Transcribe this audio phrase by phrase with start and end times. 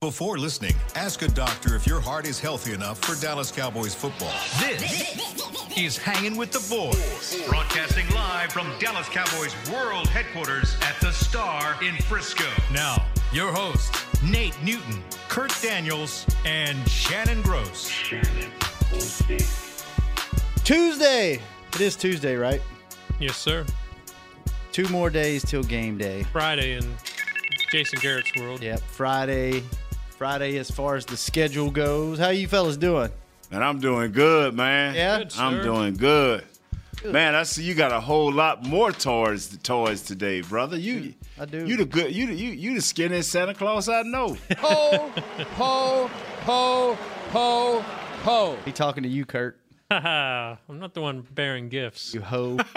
[0.00, 4.32] Before listening, ask a doctor if your heart is healthy enough for Dallas Cowboys football.
[4.58, 5.18] This
[5.76, 11.76] is Hanging with the Boys, broadcasting live from Dallas Cowboys World Headquarters at the Star
[11.84, 12.46] in Frisco.
[12.72, 13.90] Now, your hosts,
[14.22, 17.92] Nate Newton, Kurt Daniels, and Shannon Gross.
[20.64, 21.38] Tuesday.
[21.74, 22.62] It is Tuesday, right?
[23.18, 23.66] Yes, sir.
[24.72, 26.22] Two more days till game day.
[26.32, 26.90] Friday in
[27.70, 28.62] Jason Garrett's world.
[28.62, 29.62] Yep, Friday.
[30.20, 32.18] Friday as far as the schedule goes.
[32.18, 33.10] How you fellas doing?
[33.50, 34.94] And I'm doing good, man.
[34.94, 35.20] Yeah?
[35.20, 36.44] Good, I'm doing good.
[37.02, 40.76] Man, I see you got a whole lot more toys toys today, brother.
[40.76, 41.66] You I do.
[41.66, 44.36] You the good you the, you you the skinny Santa Claus I know.
[44.58, 45.10] Ho,
[45.56, 46.10] ho,
[46.44, 46.98] ho,
[47.30, 47.80] ho,
[48.22, 48.58] ho.
[48.66, 49.58] He talking to you, Kurt.
[49.90, 52.14] Haha, I'm not the one bearing gifts.
[52.14, 52.58] You hoe.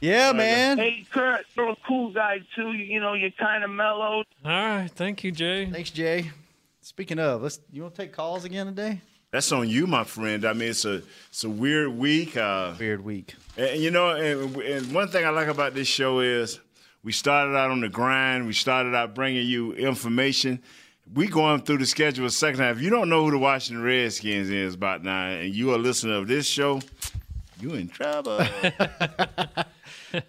[0.00, 0.78] yeah, man.
[0.78, 2.72] Hey, Kurt, you're a cool guy too.
[2.72, 4.26] You, you know, you're kind of mellowed.
[4.44, 5.66] All right, thank you, Jay.
[5.70, 6.30] Thanks, Jay.
[6.80, 7.58] Speaking of, let's.
[7.72, 9.00] You want to take calls again today?
[9.30, 10.44] That's on you, my friend.
[10.44, 12.36] I mean, it's a it's a weird week.
[12.36, 13.34] Uh, Weird week.
[13.56, 16.60] And you know, and, and one thing I like about this show is
[17.02, 18.46] we started out on the grind.
[18.46, 20.62] We started out bringing you information.
[21.12, 22.76] We going through the schedule a second half.
[22.76, 25.78] If you don't know who the Washington Redskins is about now, and you are a
[25.78, 26.80] listener of this show,
[27.60, 28.38] you in trouble.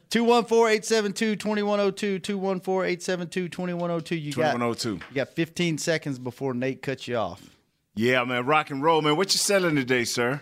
[0.10, 4.22] 214-872-2102, 214-872-2102.
[4.22, 4.96] You got, Twenty-one oh two.
[5.10, 7.42] you got 15 seconds before Nate cuts you off.
[7.96, 9.16] Yeah, man, rock and roll, man.
[9.16, 10.42] What you selling today, sir?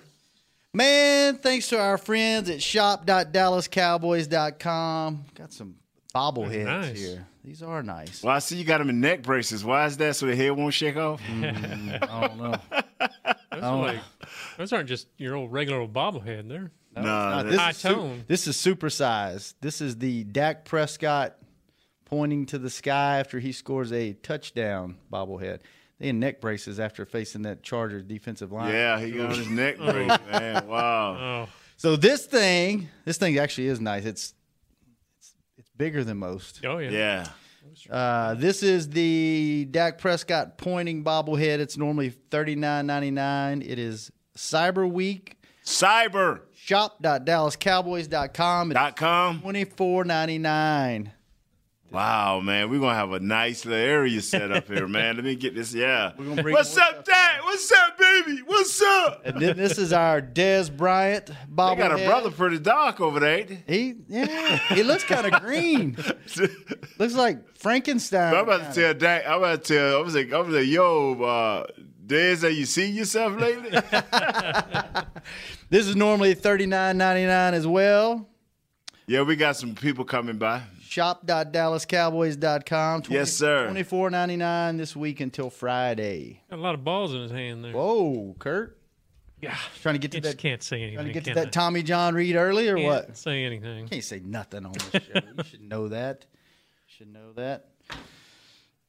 [0.74, 5.26] Man, thanks to our friends at shop.dallascowboys.com.
[5.36, 5.76] Got some
[6.16, 7.00] bobbleheads nice.
[7.00, 7.28] here.
[7.44, 8.24] These are nice.
[8.24, 9.66] Well, I see you got them in neck braces.
[9.66, 10.16] Why is that?
[10.16, 11.22] So the head won't shake off?
[11.22, 12.56] Hmm, I don't know.
[13.52, 14.00] Those, are like,
[14.58, 16.50] those aren't just your old regular old bobblehead.
[16.50, 18.24] They're no, this, High is su- tone.
[18.28, 19.54] this is supersized.
[19.62, 21.38] This is the Dak Prescott
[22.06, 25.60] pointing to the sky after he scores a touchdown bobblehead.
[26.00, 28.72] They in neck braces after facing that Charger defensive line.
[28.72, 29.92] yeah, he got his neck oh.
[29.92, 30.68] brace, man.
[30.68, 31.46] Wow.
[31.48, 34.06] oh, So this thing, this thing actually is nice.
[34.06, 34.34] It's
[35.20, 36.62] it's, it's bigger than most.
[36.66, 36.90] oh yeah.
[36.90, 37.28] Yeah.
[37.90, 41.60] Uh, this is the Dak Prescott pointing bobblehead.
[41.60, 43.62] It's normally thirty nine ninety nine.
[43.62, 45.38] It is Cyber Week.
[45.66, 48.72] Cyber Shop.dallascowboys.com.
[48.72, 49.42] It's dot com.
[49.42, 51.12] twenty four ninety nine.
[51.94, 55.16] Wow, man, we're gonna have a nice little area set up here, man.
[55.18, 55.76] Let me get this.
[55.76, 56.14] Yeah.
[56.18, 57.42] What's up, Dad?
[57.44, 58.42] What's up, baby?
[58.44, 59.22] What's up?
[59.26, 61.78] And then this is our Dez Bryant They bobblehead.
[61.78, 63.46] got a brother pretty dark over there.
[63.68, 65.96] He yeah, he looks kind of green.
[66.98, 68.34] looks like Frankenstein.
[68.34, 69.28] I'm about to tell Dak.
[69.28, 69.98] I'm about to tell.
[69.98, 71.68] I was like, I was like, yo, uh,
[72.08, 73.70] Dez, have you seen yourself lately?
[75.70, 78.28] This is normally thirty nine ninety nine as well.
[79.08, 80.62] yeah, we got some people coming by.
[80.94, 83.04] Shop.dallascowboys.com.
[83.10, 83.66] Yes, sir.
[83.66, 86.42] Twenty four ninety nine this week until Friday.
[86.50, 87.74] Got a lot of balls in his hand there.
[87.74, 88.78] Whoa, Kurt.
[89.42, 89.58] Yeah.
[89.82, 90.42] Trying to get to You just that.
[90.42, 90.96] can't say anything.
[90.96, 91.44] Trying to get to can I?
[91.46, 93.18] that Tommy John read early or Can't what?
[93.18, 93.88] say anything.
[93.90, 95.20] Can't say nothing on this show.
[95.38, 96.26] you should know that.
[96.88, 97.66] You Should know that.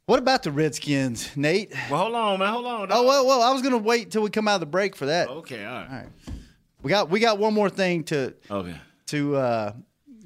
[0.07, 1.73] What about the Redskins, Nate?
[1.91, 2.53] Well, hold on, man.
[2.53, 2.89] Hold on.
[2.93, 5.07] Oh well, well, I was gonna wait till we come out of the break for
[5.07, 5.29] that.
[5.29, 5.87] Okay, all right.
[5.91, 6.09] All right.
[6.83, 8.77] We got we got one more thing to Okay.
[9.07, 9.73] to uh,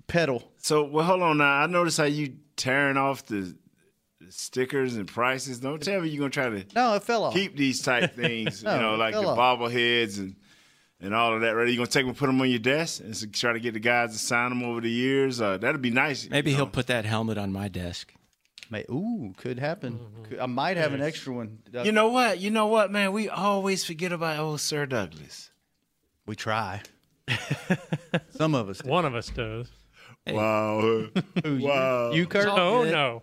[0.08, 0.42] pedal.
[0.58, 1.52] So, well, hold on now.
[1.62, 3.56] I noticed how you tearing off the,
[4.20, 5.60] the stickers and prices.
[5.60, 7.34] Don't tell me you're gonna try to No, it fell off.
[7.34, 8.62] keep these type things.
[8.64, 9.38] No, you know, like the off.
[9.38, 10.34] bobbleheads and
[11.00, 11.50] and all of that.
[11.50, 11.68] Right?
[11.68, 13.80] You gonna take them, and put them on your desk, and try to get the
[13.80, 15.40] guys to sign them over the years.
[15.40, 16.28] Uh, that'd be nice.
[16.28, 16.72] Maybe you he'll know.
[16.72, 18.12] put that helmet on my desk.
[18.70, 19.98] May, ooh, could happen.
[20.28, 21.60] Could- I might have an extra one.
[21.84, 22.38] You know what?
[22.40, 23.12] You know what, man?
[23.12, 25.50] We always forget about old Sir Douglas.
[26.26, 26.82] we try.
[28.36, 28.78] Some of us.
[28.78, 28.88] do.
[28.88, 29.70] One of us does.
[30.34, 30.80] Wow.
[31.44, 32.12] Who, you- wow.
[32.12, 32.46] You, Kurt?
[32.48, 33.22] Oh no.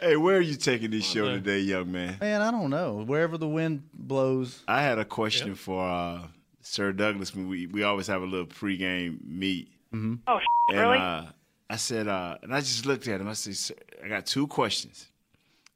[0.00, 2.18] Hey, where are you taking this show today, young man?
[2.20, 3.02] Man, I don't know.
[3.06, 4.62] Wherever the wind blows.
[4.68, 6.22] I had a question for uh,
[6.60, 7.34] Sir Douglas.
[7.34, 9.68] We we always have a little pregame meet.
[9.94, 10.98] Oh, And really?
[10.98, 11.26] uh,
[11.70, 13.28] I said, uh, and I just looked at him.
[13.28, 15.06] I said, "Sir, I got two questions.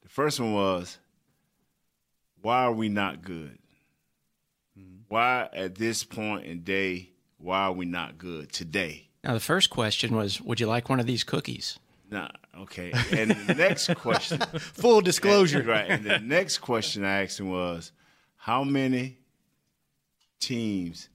[0.02, 0.98] The first one was,
[2.42, 3.58] why are we not good?
[5.08, 9.07] Why at this point in day, why are we not good today?
[9.24, 11.78] Now, the first question was, would you like one of these cookies?
[12.10, 12.28] Nah,
[12.60, 12.92] okay.
[13.12, 15.62] And the next question, Full disclosure.
[15.62, 15.90] right?
[15.90, 17.92] And the next question I asked him was,
[18.36, 19.18] how many
[20.40, 21.08] teams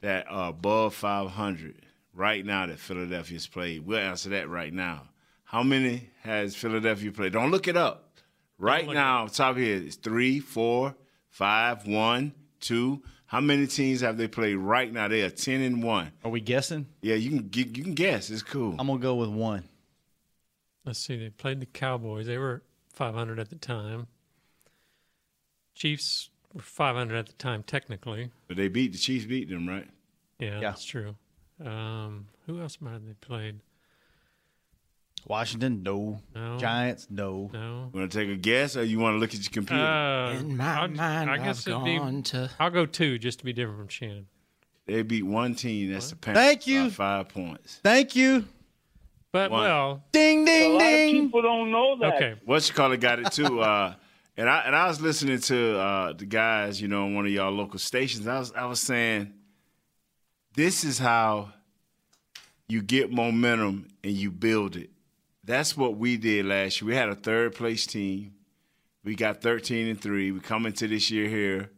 [0.00, 1.84] that are above 500
[2.14, 3.86] right now that Philadelphia's played?
[3.86, 5.02] We'll answer that right now.
[5.44, 7.32] How many has Philadelphia played?
[7.32, 8.02] Don't look it up.
[8.58, 10.94] Right look now, top here is three, four,
[11.28, 13.02] five, one, two.
[13.26, 15.08] How many teams have they played right now?
[15.08, 16.12] They are ten and one.
[16.24, 16.86] Are we guessing?
[17.02, 18.30] Yeah, you can you can guess.
[18.30, 18.76] It's cool.
[18.78, 19.64] I'm gonna go with one.
[20.84, 21.16] Let's see.
[21.16, 22.26] They played the Cowboys.
[22.26, 22.62] They were
[22.92, 24.06] 500 at the time.
[25.74, 28.30] Chiefs were 500 at the time, technically.
[28.46, 29.88] But they beat the Chiefs, beat them, right?
[30.38, 30.60] Yeah, Yeah.
[30.60, 31.16] that's true.
[31.64, 33.60] Um, who else might have they played?
[35.26, 36.20] Washington, no.
[36.34, 36.56] No.
[36.58, 37.50] Giants, no.
[37.52, 37.90] No.
[37.92, 39.82] Want to take a guess, or you want to look at your computer?
[39.82, 42.50] Uh, In my I'll- mind, I guess I've it'd be- to.
[42.60, 44.26] I'll go two just to be different from Shannon.
[44.86, 45.92] they beat one team.
[45.92, 46.42] That's the Panthers.
[46.44, 46.84] Thank you.
[46.84, 47.80] by five points.
[47.82, 48.44] Thank you.
[49.32, 49.60] But One.
[49.62, 51.24] well, Ding, A ding, lot of ding.
[51.24, 52.14] people don't know that.
[52.14, 52.34] okay.
[52.44, 53.60] What you call it got it too.
[53.60, 53.94] Uh,
[54.36, 57.32] and I and I was listening to uh, the guys, you know, on one of
[57.32, 58.26] y'all local stations.
[58.28, 59.32] I was I was saying,
[60.54, 61.52] this is how
[62.68, 64.90] you get momentum and you build it.
[65.46, 66.88] That's what we did last year.
[66.88, 68.34] We had a third place team.
[69.04, 70.32] We got 13 and three.
[70.32, 71.70] We come into this year here,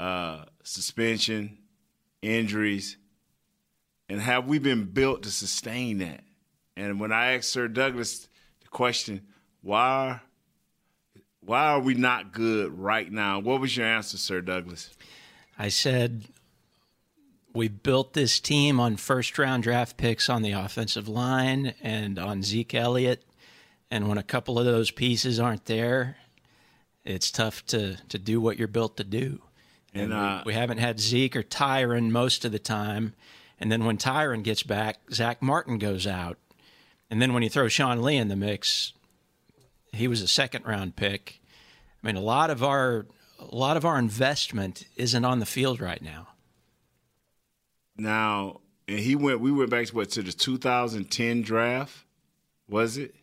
[0.00, 1.58] uh, suspension,
[2.20, 2.96] injuries,
[4.08, 6.24] and have we been built to sustain that?
[6.76, 8.28] And when I asked Sir Douglas
[8.60, 9.22] the question,
[9.62, 10.20] why
[11.40, 13.38] why are we not good right now?
[13.38, 14.90] What was your answer, Sir Douglas?
[15.58, 16.24] I said
[17.54, 22.42] we built this team on first round draft picks on the offensive line and on
[22.42, 23.24] Zeke Elliott.
[23.90, 26.16] And when a couple of those pieces aren't there,
[27.04, 29.40] it's tough to, to do what you're built to do.
[29.94, 33.14] And And uh, we, we haven't had Zeke or Tyron most of the time.
[33.58, 36.38] And then when Tyron gets back, Zack Martin goes out.
[37.10, 38.92] And then when you throw Sean Lee in the mix,
[39.92, 41.40] he was a second round pick.
[42.02, 43.06] I mean, a lot of our
[43.38, 46.28] a lot of our investment isn't on the field right now.
[47.98, 52.04] Now and he went we went back to what to the 2010 draft,
[52.68, 53.14] was it?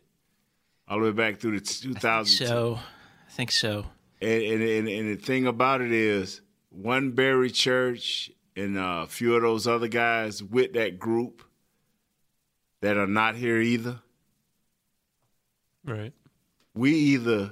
[0.87, 2.47] All the way back through the 2000.
[2.47, 2.79] So,
[3.27, 3.87] I think so.
[4.21, 9.35] And, and, and, and the thing about it is, one Barry Church and a few
[9.35, 11.43] of those other guys with that group
[12.81, 13.99] that are not here either.
[15.83, 16.13] Right.
[16.73, 17.51] we either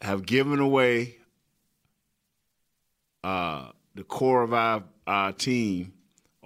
[0.00, 1.16] have given away
[3.24, 5.94] uh, the core of our, our team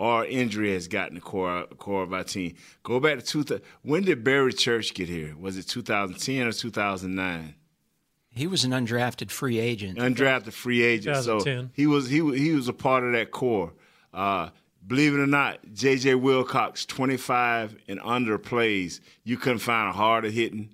[0.03, 2.57] or injury has gotten the core, core of our team.
[2.83, 5.37] Go back to two, when did Barry Church get here?
[5.39, 7.55] Was it 2010 or 2009?
[8.29, 9.99] He was an undrafted free agent.
[9.99, 11.19] Undrafted free agent.
[11.19, 11.71] So 2010.
[11.75, 13.75] he was he was- he was a part of that core.
[14.13, 14.49] Uh,
[14.85, 16.17] believe it or not, J.J.
[16.17, 19.01] Wilcox, 25 and under plays.
[19.23, 20.71] You couldn't find a harder hitting,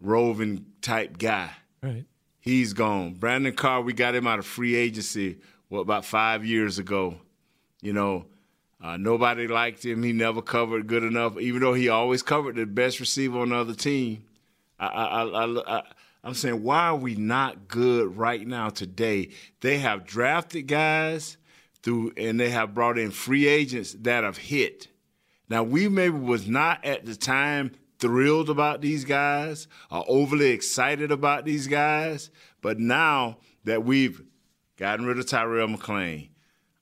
[0.00, 1.52] roving type guy.
[1.82, 2.04] Right.
[2.40, 3.14] He's gone.
[3.14, 5.38] Brandon Carr, we got him out of free agency,
[5.68, 7.16] what, about five years ago.
[7.82, 8.26] You know,
[8.82, 10.02] uh, nobody liked him.
[10.02, 13.56] He never covered good enough, even though he always covered the best receiver on the
[13.56, 14.24] other team.
[14.78, 15.82] I, I, I,
[16.22, 19.30] I'm saying, why are we not good right now today?
[19.60, 21.36] They have drafted guys
[21.82, 24.88] through, and they have brought in free agents that have hit.
[25.48, 31.10] Now we maybe was not at the time thrilled about these guys or overly excited
[31.12, 32.30] about these guys,
[32.60, 34.22] but now that we've
[34.76, 36.28] gotten rid of Terrell McClain,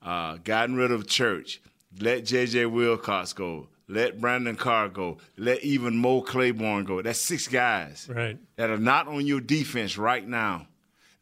[0.03, 1.61] uh, gotten rid of Church,
[2.01, 2.67] let J.J.
[2.67, 7.03] Wilcox go, let Brandon Carr go, let even Mo Claiborne go.
[7.03, 8.39] That's six guys Right.
[8.57, 10.67] that are not on your defense right now.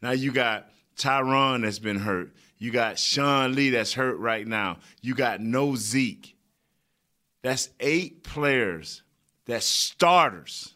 [0.01, 2.33] Now you got Tyron that's been hurt.
[2.57, 4.77] You got Sean Lee that's hurt right now.
[5.01, 6.35] You got no Zeke.
[7.41, 9.01] That's eight players
[9.45, 10.73] that's starters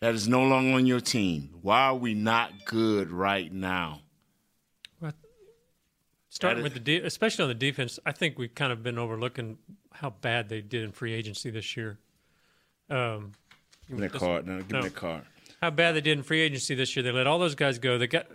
[0.00, 1.50] that is no longer on your team.
[1.62, 4.02] Why are we not good right now?
[6.34, 9.56] Starting with the de- especially on the defense, I think we've kind of been overlooking
[9.92, 12.00] how bad they did in free agency this year.
[12.90, 13.30] Um,
[13.88, 14.44] Give me that card.
[14.44, 14.78] No, give No.
[14.78, 15.22] me that card.
[15.62, 17.04] how bad they did in free agency this year.
[17.04, 17.98] They let all those guys go.
[17.98, 18.26] They got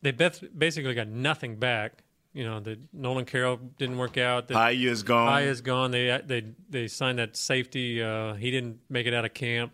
[0.00, 2.04] they beth- basically got nothing back.
[2.32, 4.46] You know, the Nolan Carroll didn't work out.
[4.46, 5.26] The High is gone.
[5.26, 5.90] High is gone.
[5.90, 8.00] They they they signed that safety.
[8.00, 9.72] Uh, he didn't make it out of camp.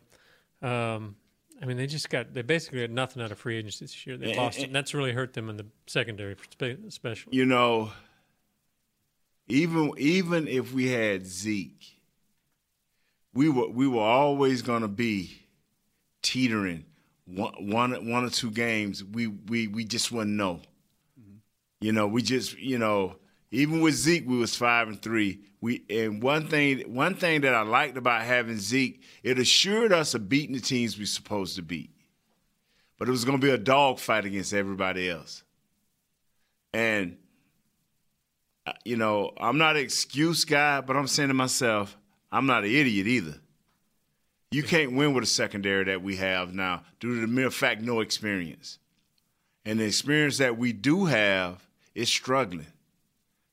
[0.63, 1.17] Um,
[1.61, 4.17] I mean, they just got they basically got nothing out of free agency this year.
[4.17, 7.37] They And- lost it, and- and that's really hurt them in the secondary, spe- especially.
[7.37, 7.93] you know,
[9.49, 11.99] even even if we had Zeke,
[13.33, 15.43] we were we were always going to be
[16.23, 16.85] teetering
[17.27, 19.05] one, one one or two games.
[19.05, 20.61] We we we just wouldn't know.
[21.21, 21.37] Mm-hmm.
[21.81, 23.17] You know, we just you know,
[23.51, 25.41] even with Zeke, we was five and three.
[25.61, 30.15] We and one thing one thing that I liked about having Zeke, it assured us
[30.15, 31.91] of beating the teams we're supposed to beat.
[32.99, 35.45] But it was going to be a dogfight against everybody else.
[36.73, 37.19] And
[38.67, 41.97] uh, you know, I'm not an excuse guy, but I'm saying to myself,
[42.33, 43.37] I'm not an idiot either.
[44.51, 47.81] You can't win with a secondary that we have now due to the mere fact
[47.81, 48.79] no experience.
[49.65, 52.67] And the experience that we do have is struggling.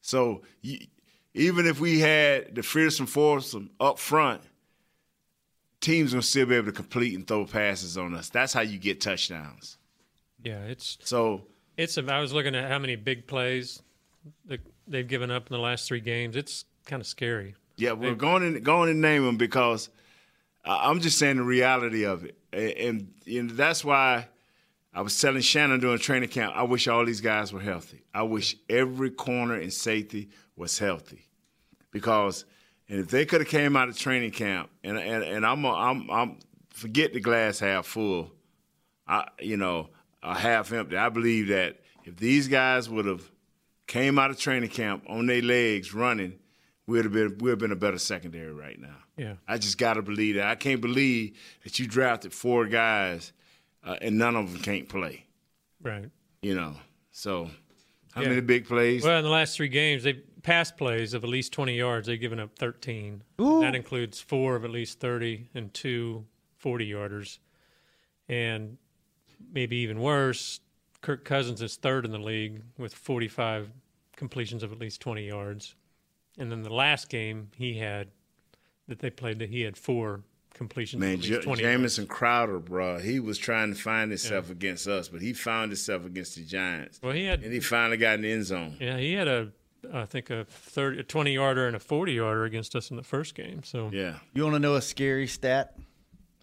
[0.03, 0.79] So you,
[1.33, 4.41] even if we had the fearsome foursome up front,
[5.79, 8.29] teams gonna still be able to complete and throw passes on us.
[8.29, 9.77] That's how you get touchdowns.
[10.43, 11.43] Yeah, it's So
[11.77, 11.97] it's.
[11.97, 13.81] I was looking at how many big plays
[14.87, 16.35] they've given up in the last three games.
[16.35, 17.55] It's kind of scary.
[17.77, 19.89] yeah, we're going in going to name them because
[20.65, 24.27] I'm just saying the reality of it, A- and, and that's why
[24.93, 26.53] I was telling Shannon during training camp.
[26.55, 28.03] I wish all these guys were healthy.
[28.13, 31.25] I wish every corner and safety was healthy,
[31.91, 32.45] because
[32.87, 35.73] and if they could have came out of training camp, and and, and I'm a,
[35.73, 38.31] I'm I'm forget the glass half full,
[39.07, 39.89] I you know
[40.21, 40.95] a half empty.
[40.95, 43.29] I believe that if these guys would have
[43.87, 46.39] came out of training camp on their legs running,
[46.85, 48.97] we'd have been we'd have been a better secondary right now.
[49.17, 49.35] Yeah.
[49.47, 50.47] I just got to believe that.
[50.47, 53.31] I can't believe that you drafted four guys
[53.83, 55.25] uh, and none of them can't play.
[55.81, 56.09] Right.
[56.41, 56.75] You know,
[57.11, 57.49] so
[58.13, 58.29] how Yeah.
[58.29, 59.03] many big plays?
[59.03, 62.07] Well, in the last three games, they pass plays of at least 20 yards.
[62.07, 63.23] They've given up 13.
[63.37, 66.25] That includes four of at least 30 and two
[66.57, 67.39] 40 yarders.
[68.27, 68.77] And
[69.51, 70.59] maybe even worse,
[71.01, 73.71] Kirk Cousins is third in the league with 45
[74.15, 75.75] completions of at least 20 yards.
[76.37, 78.09] And then the last game he had
[78.87, 80.23] that they played, that he had four
[80.67, 81.73] completions Man, J- least 20 yards.
[81.75, 86.05] Jamison Crowder, bro, he was trying to find himself against us, but he found himself
[86.05, 88.77] against the Giants, Well, he had and he finally got in the end zone.
[88.79, 89.51] Yeah, he had a,
[89.93, 93.03] I think a 30, a 20 yarder and a 40 yarder against us in the
[93.03, 93.63] first game.
[93.63, 95.75] So Yeah, You want to know a scary stat?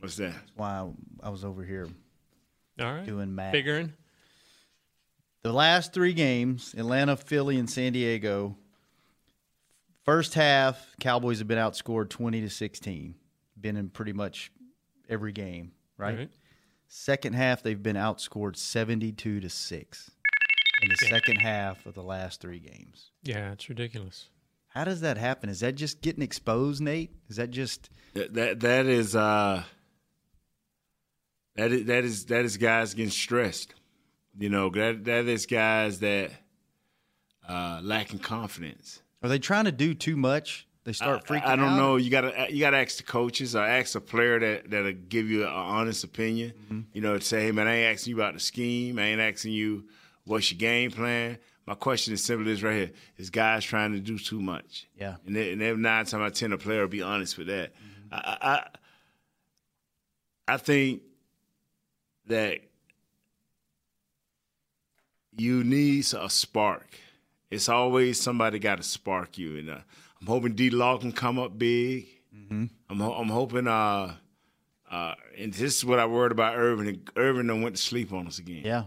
[0.01, 0.33] what's that?
[0.33, 0.89] That's Why
[1.23, 1.89] I was over here
[2.81, 3.53] all right, doing math.
[3.53, 3.93] figuring.
[5.43, 8.57] The last three games, Atlanta, Philly, and San Diego.
[10.05, 13.15] First half, Cowboys have been outscored twenty to sixteen.
[13.61, 14.51] Been in pretty much
[15.09, 16.19] every game, right?
[16.19, 16.31] Right.
[16.89, 20.11] Second half, they've been outscored seventy-two to six
[20.83, 23.11] in the second half of the last three games.
[23.23, 24.29] Yeah, it's ridiculous.
[24.69, 25.51] How does that happen?
[25.51, 27.11] Is that just getting exposed, Nate?
[27.29, 29.63] Is that just That that, that is uh,
[31.57, 33.75] that is that is that is guys getting stressed.
[34.39, 36.31] You know, that that is guys that
[37.49, 39.03] uh, lacking confidence.
[39.23, 40.67] are they trying to do too much?
[40.91, 41.77] They start freaking I, I don't out?
[41.77, 41.97] know.
[41.97, 45.43] You gotta you gotta ask the coaches or ask a player that that'll give you
[45.43, 46.53] an honest opinion.
[46.65, 46.81] Mm-hmm.
[46.93, 48.99] You know, to say, hey man, I ain't asking you about the scheme.
[48.99, 49.85] I ain't asking you
[50.25, 51.39] what's your game plan.
[51.67, 54.89] My question is simply this right here: Is guys trying to do too much?
[54.99, 55.17] Yeah.
[55.27, 57.47] And, they, and every nine times out of ten, a player will be honest with
[57.47, 57.73] that.
[57.75, 58.15] Mm-hmm.
[58.15, 58.67] I, I
[60.55, 61.03] I think
[62.27, 62.59] that
[65.37, 66.89] you need a spark.
[67.51, 69.79] It's always somebody got to spark you, and uh,
[70.21, 70.71] I'm hoping D.
[70.71, 72.07] Law can come up big.
[72.51, 74.15] I'm I'm hoping uh
[74.91, 77.07] uh and this is what I worried about Irving.
[77.17, 78.63] Irving done went to sleep on us again.
[78.65, 78.85] Yeah.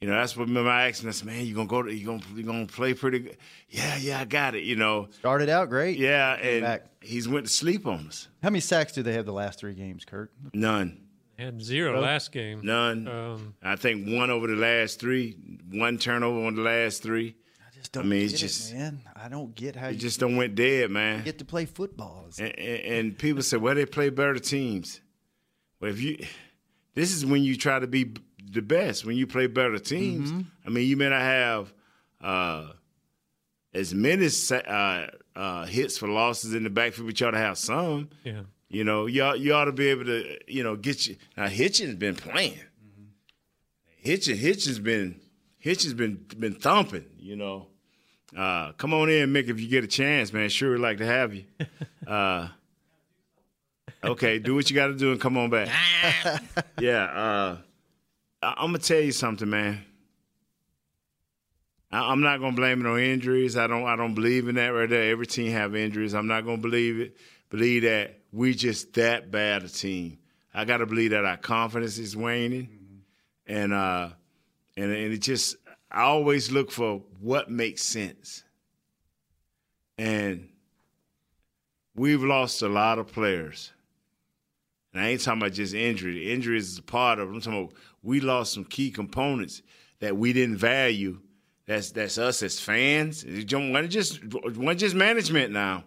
[0.00, 2.22] You know, that's what remember I asked him, man, you gonna go to you gonna
[2.34, 3.36] you gonna play pretty good.
[3.68, 5.08] Yeah, yeah, I got it, you know.
[5.10, 5.98] Started out great.
[5.98, 6.84] Yeah, and back.
[7.00, 8.28] he's went to sleep on us.
[8.42, 10.30] How many sacks do they have the last three games, Kurt?
[10.52, 11.00] None.
[11.36, 12.60] Had zero last game.
[12.64, 13.08] None.
[13.08, 15.36] Um, I think one over the last three,
[15.70, 17.36] one turnover on the last three.
[17.88, 19.00] I just don't I mean, get it's it, just- man.
[19.16, 21.24] I don't get how He you just don't went dead, man.
[21.24, 22.26] get to play football.
[22.38, 25.00] And, and, and people say, well, they play better teams.
[25.80, 26.18] Well, if you,
[26.94, 28.12] this is when you try to be
[28.50, 29.04] the best.
[29.06, 30.40] When you play better teams, Mm-hmm.
[30.66, 31.72] I mean, you may not have
[32.20, 32.72] uh,
[33.72, 37.56] as many uh, uh, hits for losses in the backfield, but you ought to have
[37.58, 38.10] some.
[38.24, 38.42] yeah.
[38.70, 41.16] You know, you ought, you ought to be able to, you know, get you.
[41.38, 42.58] Now, Hitchens been playing.
[44.04, 45.20] Hitchens, Hitchens been,
[45.64, 47.06] Hitchens been been thumping.
[47.18, 47.68] You know,
[48.36, 50.48] uh, come on in, Mick, if you get a chance, man.
[50.48, 51.44] Sure, would like to have you.
[52.06, 52.48] Uh,
[54.02, 55.68] okay, do what you got to do and come on back.
[56.80, 57.58] yeah, uh,
[58.42, 59.84] I, I'm gonna tell you something, man.
[61.92, 63.58] I, I'm not gonna blame it on injuries.
[63.58, 63.84] I don't.
[63.84, 65.10] I don't believe in that right there.
[65.10, 66.14] Every team have injuries.
[66.14, 67.16] I'm not gonna believe it.
[67.50, 70.18] Believe that we just that bad a team.
[70.54, 72.70] I gotta believe that our confidence is waning,
[73.46, 74.08] and uh,
[74.78, 75.56] and and it just.
[75.90, 78.44] I always look for what makes sense,
[79.96, 80.48] and
[81.94, 83.72] we've lost a lot of players.
[84.92, 86.32] And I ain't talking about just injury.
[86.32, 87.32] Injury is a part of it.
[87.32, 89.62] I'm talking about we lost some key components
[90.00, 91.20] that we didn't value.
[91.66, 93.24] That's that's us as fans.
[93.24, 94.20] It wasn't just
[94.76, 95.84] just management now.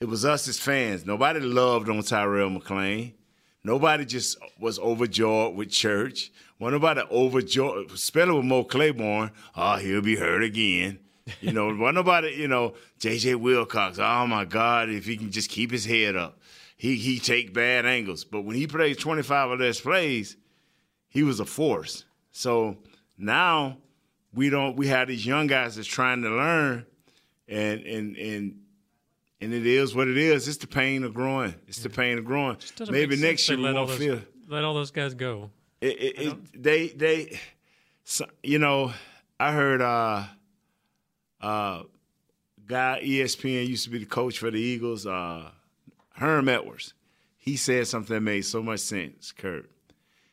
[0.00, 1.06] It was us as fans.
[1.06, 3.14] Nobody loved on Terrell McClain.
[3.64, 6.32] Nobody just was overjoyed with church.
[6.58, 9.30] Well, nobody overjoyed, especially with Mo Claiborne.
[9.56, 10.98] Oh, he'll be hurt again.
[11.40, 13.36] You know, well, nobody, you know, J.J.
[13.36, 13.98] Wilcox.
[14.00, 16.40] Oh my God, if he can just keep his head up,
[16.76, 18.24] he he take bad angles.
[18.24, 20.36] But when he plays 25 or less plays,
[21.08, 22.04] he was a force.
[22.32, 22.78] So
[23.16, 23.78] now
[24.34, 24.76] we don't.
[24.76, 26.86] We have these young guys that's trying to learn,
[27.46, 28.61] and and and
[29.42, 30.46] and it is what it is.
[30.46, 31.54] It's the pain of growing.
[31.66, 32.56] It's the pain of growing.
[32.88, 34.20] Maybe next year we let all won't those, feel.
[34.48, 35.50] let all those guys go.
[35.80, 37.40] It, it, it, they they,
[38.04, 38.92] so, you know,
[39.40, 40.24] I heard uh,
[41.40, 41.82] uh,
[42.66, 45.50] guy ESPN used to be the coach for the Eagles, uh,
[46.14, 46.94] Herm Edwards.
[47.36, 49.68] He said something that made so much sense, Kurt.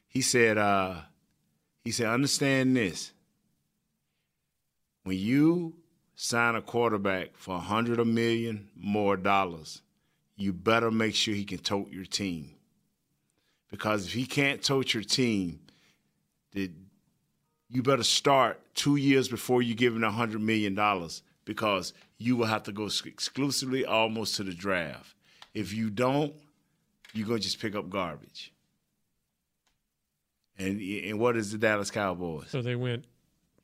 [0.08, 1.02] He said, uh,
[1.84, 3.12] he said, understand this.
[5.04, 5.79] When you
[6.22, 9.82] sign a quarterback for a hundred a million more dollars,
[10.36, 12.56] you better make sure he can tote your team.
[13.72, 15.62] Because if he can't tote your team,
[16.54, 22.36] you better start two years before you give him a hundred million dollars because you
[22.36, 25.16] will have to go exclusively almost to the draft.
[25.54, 26.34] If you don't,
[27.14, 28.52] you're gonna just pick up garbage.
[30.58, 32.50] And and what is the Dallas Cowboys?
[32.50, 33.06] So they went,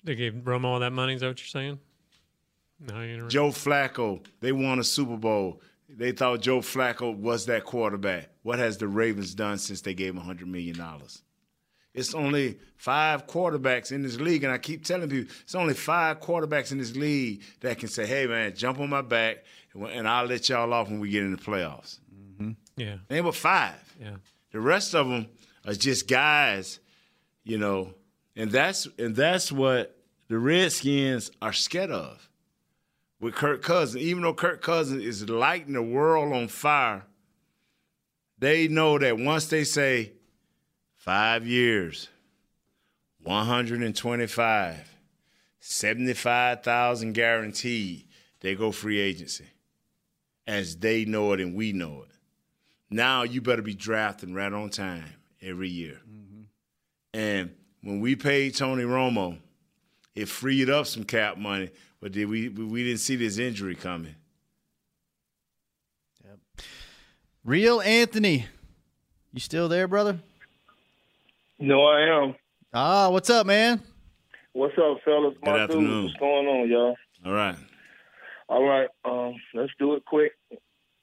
[0.06, 1.16] they gave Romo all that money.
[1.16, 1.80] Is that what you're saying?
[2.80, 3.28] No, you're.
[3.28, 5.62] Joe Flacco, they won a Super Bowl.
[5.88, 8.30] They thought Joe Flacco was that quarterback.
[8.44, 10.76] What has the Ravens done since they gave him $100 million?
[11.94, 16.20] It's only five quarterbacks in this league, and I keep telling people it's only five
[16.20, 20.26] quarterbacks in this league that can say, hey, man, jump on my back, and I'll
[20.26, 22.00] let y'all off when we get in the playoffs.
[22.14, 22.52] Mm-hmm.
[22.76, 23.96] Yeah, Name but five.
[24.02, 24.16] yeah.
[24.52, 25.28] The rest of them
[25.66, 26.80] are just guys,
[27.46, 27.94] you know,
[28.36, 32.30] and that's and that's what the Redskins are scared of.
[33.20, 37.06] With Kirk Cousins, even though Kirk Cousins is lighting the world on fire,
[38.38, 40.14] they know that once they say
[40.96, 42.10] five years,
[43.24, 44.96] 125,
[45.60, 48.08] 75,000 guaranteed,
[48.42, 49.46] they go free agency.
[50.46, 52.12] As they know it and we know it.
[52.92, 56.00] Now you better be drafting right on time every year.
[56.08, 56.42] Mm-hmm.
[57.16, 59.40] And when we paid Tony Romo,
[60.14, 61.72] it freed up some cap money,
[62.02, 64.16] but did we we didn't see this injury coming.
[66.24, 66.40] Yep.
[67.44, 68.46] Real Anthony,
[69.34, 70.20] you still there, brother?
[71.60, 72.36] No, I am.
[72.74, 73.82] Ah, what's up, man?
[74.54, 75.36] What's up, fellas?
[75.42, 75.86] My Good afternoon.
[75.86, 76.96] dudes, what's going on, y'all?
[77.26, 77.56] All right.
[78.48, 80.34] All right, um, let's do it quick.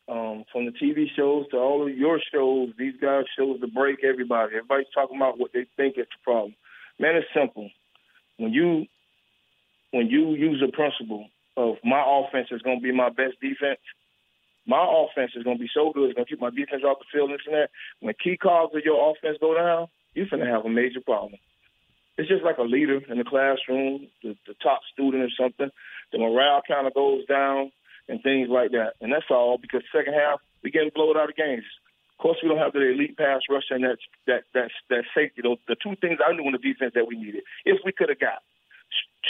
[0.08, 4.04] Um, from the TV shows to all of your shows, these guys shows to break
[4.04, 4.54] everybody.
[4.56, 6.54] Everybody's talking about what they think is the problem.
[7.00, 7.68] Man, it's simple.
[8.36, 8.86] When you
[9.92, 13.80] when you use the principle of my offense is going to be my best defense,
[14.66, 16.98] my offense is going to be so good, it's going to keep my defense off
[16.98, 17.70] the field and that.
[18.00, 21.38] When key cogs of your offense go down, you're going to have a major problem.
[22.18, 25.70] It's just like a leader in the classroom, the, the top student or something.
[26.12, 27.72] The morale kind of goes down
[28.08, 28.94] and things like that.
[29.00, 31.64] And that's all because second half we getting blown out of games.
[32.18, 35.42] Of course, we don't have the elite pass rush and that that that that safety.
[35.42, 37.42] Those the two things I knew in the defense that we needed.
[37.64, 38.42] If we could have got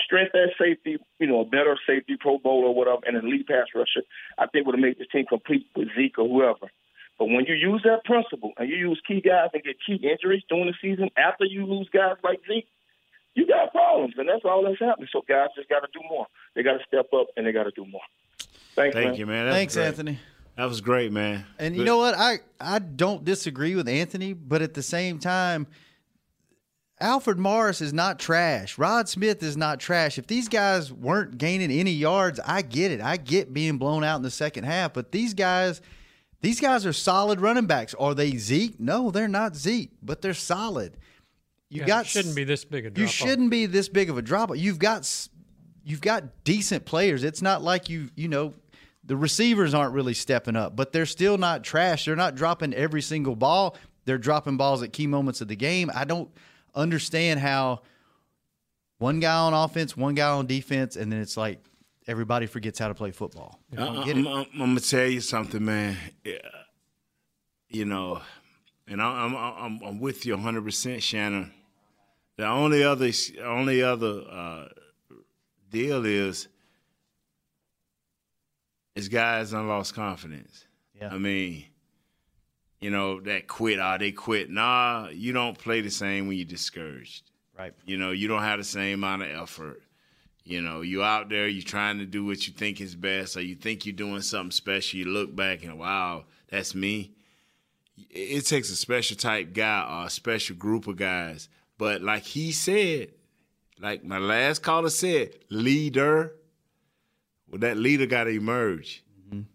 [0.05, 3.49] strength at safety, you know, a better safety, Pro Bowl or whatever, and an elite
[3.49, 4.03] pass rusher,
[4.39, 6.71] I think would have made this team complete with Zeke or whoever.
[7.19, 10.43] But when you use that principle and you use key guys and get key injuries
[10.49, 12.69] during the season after you lose guys like Zeke,
[13.35, 15.09] you got problems, and that's all that's happening.
[15.13, 16.27] So guys just got to do more.
[16.55, 18.03] They got to step up and they got to do more.
[18.75, 19.15] Thanks, Thank man.
[19.17, 19.45] you, man.
[19.47, 19.87] That's Thanks, great.
[19.87, 20.19] Anthony.
[20.57, 21.47] That was great, man.
[21.59, 22.15] And you know what?
[22.15, 25.67] I I don't disagree with Anthony, but at the same time,
[27.03, 28.79] Alfred Morris is not trash.
[28.79, 30.19] Rod Smith is not trash.
[30.19, 33.01] If these guys weren't gaining any yards, I get it.
[33.01, 35.83] I get being blown out in the second half, but these guys
[36.41, 37.95] these guys are solid running backs.
[37.95, 38.79] Are they Zeke?
[38.81, 40.97] No, they're not Zeke, but they're solid.
[41.71, 42.99] You Yeah, got shouldn't be this big a drop.
[43.01, 44.51] you shouldn't be this big of a drop.
[44.57, 45.29] You've got
[45.85, 47.25] you've got decent players.
[47.25, 48.55] It's not like you you know
[49.05, 52.05] the receivers aren't really stepping up, but they're still not trash.
[52.05, 53.77] They're not dropping every single ball.
[54.05, 55.91] They're dropping balls at key moments of the game.
[55.93, 56.31] I don't
[56.75, 57.83] understand how
[58.99, 61.63] one guy on offense, one guy on defense, and then it's like
[62.07, 63.59] everybody forgets how to play football.
[63.73, 65.97] I don't I, get am gonna tell you something, man.
[66.25, 66.37] Yeah.
[67.69, 68.21] You know,
[68.87, 71.53] and I, I'm I'm I'm with you 100, percent Shannon.
[72.37, 73.11] The only other
[73.45, 74.69] only other uh,
[75.71, 76.49] deal is
[78.95, 80.65] is guys done lost confidence.
[80.95, 81.13] Yeah.
[81.13, 81.65] I mean,
[82.83, 83.79] you know that quit.
[83.79, 84.51] Ah, they quit.
[84.51, 87.31] Nah, you don't play the same when you're discouraged.
[87.57, 87.73] Right.
[87.87, 89.83] You know, you don't have the same amount of effort.
[90.45, 93.41] You know, you out there, you're trying to do what you think is best, or
[93.41, 94.99] you think you're doing something special.
[94.99, 97.13] You look back and wow, that's me.
[98.11, 101.49] It takes a special type guy or a special group of guys.
[101.79, 103.11] But like he said,
[103.79, 106.35] like my last caller said, leader.
[107.49, 109.05] Well, that leader got to emerge.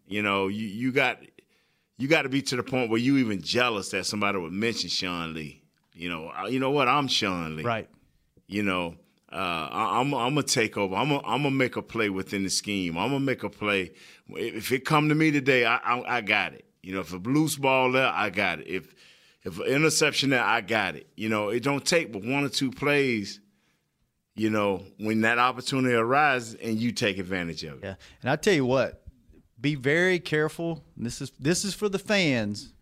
[0.08, 1.20] You know, you you got
[1.98, 4.90] you got to be to the point where you even jealous that somebody would mention
[4.90, 5.62] Sean Lee.
[5.94, 6.88] You know, you know what?
[6.88, 7.90] I'm Sean Lee Right.
[8.48, 8.96] you know,
[9.32, 10.96] uh, I, I'm I'm gonna take over.
[10.96, 12.98] I'm gonna, I'm gonna make a play within the scheme.
[12.98, 13.92] I'm gonna make a play.
[14.30, 16.64] If it come to me today, I, I, I got it.
[16.82, 18.68] You know, if a loose ball there, I got it.
[18.68, 18.94] If
[19.44, 21.08] if an interception there, I got it.
[21.18, 23.42] You know, it don't take but one or two plays.
[24.36, 27.86] You know, when that opportunity arises and you take advantage of it.
[27.86, 29.02] Yeah, and I tell you what,
[29.60, 30.84] be very careful.
[30.96, 32.74] This is this is for the fans.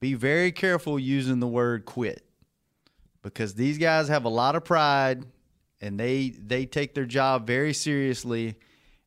[0.00, 2.24] Be very careful using the word quit
[3.22, 5.24] because these guys have a lot of pride
[5.80, 8.56] and they they take their job very seriously.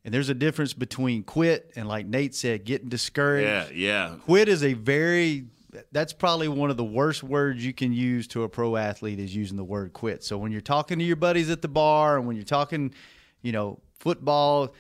[0.04, 3.72] And there's a difference between quit and like Nate said, getting discouraged.
[3.72, 4.16] Yeah, yeah.
[4.26, 5.46] Quit is a very
[5.92, 9.34] that's probably one of the worst words you can use to a pro athlete is
[9.34, 10.24] using the word quit.
[10.24, 12.94] So when you're talking to your buddies at the bar and when you're talking,
[13.42, 14.74] you know, football,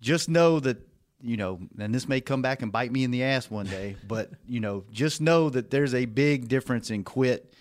[0.00, 0.78] just know that
[1.22, 3.96] you know, and this may come back and bite me in the ass one day,
[4.08, 7.52] but you know, just know that there's a big difference in quit.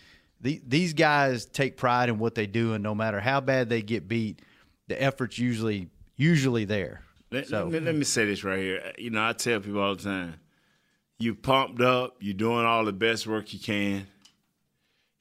[0.41, 3.81] The, these guys take pride in what they do, and no matter how bad they
[3.81, 4.41] get beat,
[4.87, 7.01] the effort's usually usually there.
[7.31, 8.93] Let, So- let me, let me say this right here.
[8.97, 10.35] You know, I tell people all the time,
[11.19, 14.07] you pumped up, you're doing all the best work you can.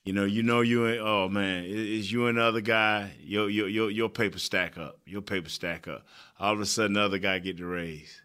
[0.04, 1.00] You know, you know you ain't.
[1.00, 3.10] Oh man, it's you and the other guy.
[3.24, 5.00] Your your your your paper stack up.
[5.04, 6.06] Your paper stack up.
[6.38, 8.20] All of a sudden, the other guy get the raise.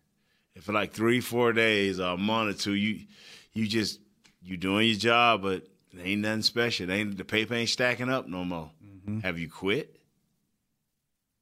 [0.56, 3.02] And for like three, four days or a month or two, you
[3.54, 4.00] you just
[4.44, 6.90] you doing your job, but it ain't nothing special.
[6.90, 8.72] It ain't the paper ain't stacking up no more.
[9.24, 9.96] Have you quit?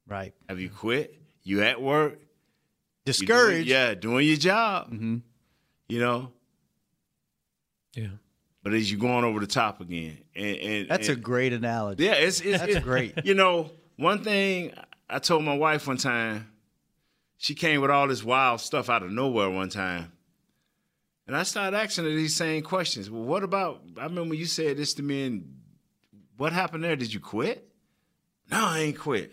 [0.08, 0.34] Right.
[0.48, 1.14] Have you quit?
[1.44, 2.12] You at work?
[2.12, 2.24] You doing-
[3.04, 3.68] Discouraged.
[3.68, 4.88] yeah, doing your job.
[4.88, 5.18] hmm
[5.88, 6.32] You know,
[7.94, 8.08] Yeah.
[8.62, 12.04] but as you're going over the top again, and, and That's a great analogy.
[12.04, 13.14] yeah, it's, it's That's it's- great.
[13.24, 14.72] You know, one thing
[15.08, 16.50] I told my wife one time,
[17.40, 20.12] she came with all this wild stuff out of nowhere one time,
[21.26, 23.10] and I started asking her these same questions.
[23.10, 23.80] Well, what about?
[23.98, 25.56] I remember you said this to me, and
[26.36, 26.96] what happened there?
[26.96, 27.66] Did you quit?
[28.50, 29.32] No, I ain't quit.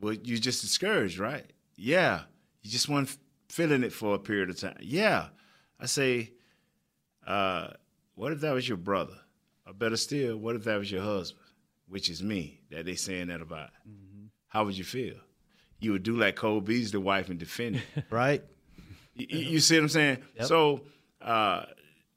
[0.00, 1.44] Well, you just discouraged, right?
[1.74, 2.20] Yeah.
[2.62, 3.16] You just weren't
[3.48, 4.76] feeling it for a period of time.
[4.80, 5.30] Yeah.
[5.80, 6.30] I say,
[7.26, 7.70] uh,
[8.14, 9.16] what if that was your brother?
[9.66, 11.44] Or better still, what if that was your husband,
[11.88, 13.70] which is me, that they saying that about?
[14.46, 15.16] How would you feel?
[15.82, 18.04] You would do like Cole Beasley wife and defend it.
[18.10, 18.42] Right.
[19.14, 20.18] You, you see what I'm saying?
[20.36, 20.46] Yep.
[20.46, 20.80] So
[21.20, 21.64] uh,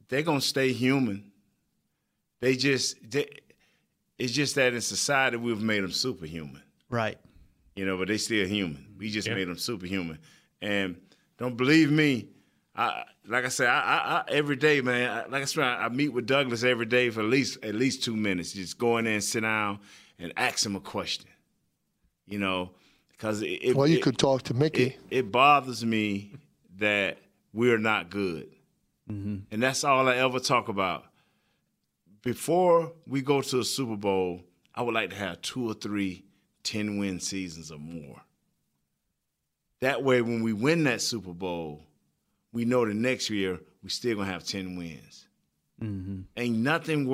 [0.07, 1.31] they're gonna stay human.
[2.41, 3.27] They just they,
[4.17, 6.61] it's just that in society we've made them superhuman.
[6.89, 7.17] Right.
[7.75, 8.95] You know, but they still human.
[8.97, 9.33] We just Yeah.
[9.35, 10.19] made them superhuman.
[10.61, 10.95] And
[11.37, 12.29] don't believe me.
[12.75, 15.09] I like I said, I, I, I every day, man.
[15.09, 17.73] I, like I said, I, I meet with Douglas every day for at least at
[17.75, 18.53] least two minutes.
[18.53, 19.79] Just go in there and sit down
[20.19, 21.25] and ask him a question.
[22.27, 22.71] You know,
[23.17, 24.83] because it, it, Well, you it- could talk to Mickey.
[24.83, 26.33] it, it bothers me
[26.77, 27.17] that
[27.53, 28.49] we're not good.
[29.09, 29.37] Mm-hmm.
[29.51, 31.05] And that's all I ever talk about.
[32.23, 34.41] Before we go to a Super Bowl,
[34.73, 36.25] I would like to have two or three
[36.63, 38.21] 10 win seasons or more.
[39.81, 41.83] That way, when we win that Super Bowl,
[42.51, 45.27] we know the next year we still going to have 10 wins.
[45.81, 46.21] Mm-hmm.
[46.37, 47.05] Ain't nothing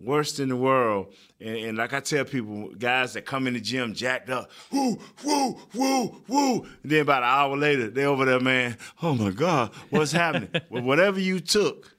[0.00, 1.14] wor- in the world.
[1.40, 4.98] And, and like I tell people, guys that come in the gym jacked up, woo,
[5.24, 6.66] woo, woo, woo.
[6.82, 10.50] And then about an hour later, they over there, man, oh my God, what's happening?
[10.70, 11.94] well, whatever you took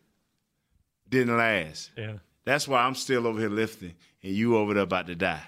[1.08, 1.92] didn't last.
[1.98, 2.18] Yeah.
[2.46, 5.44] That's why I'm still over here lifting and you over there about to die.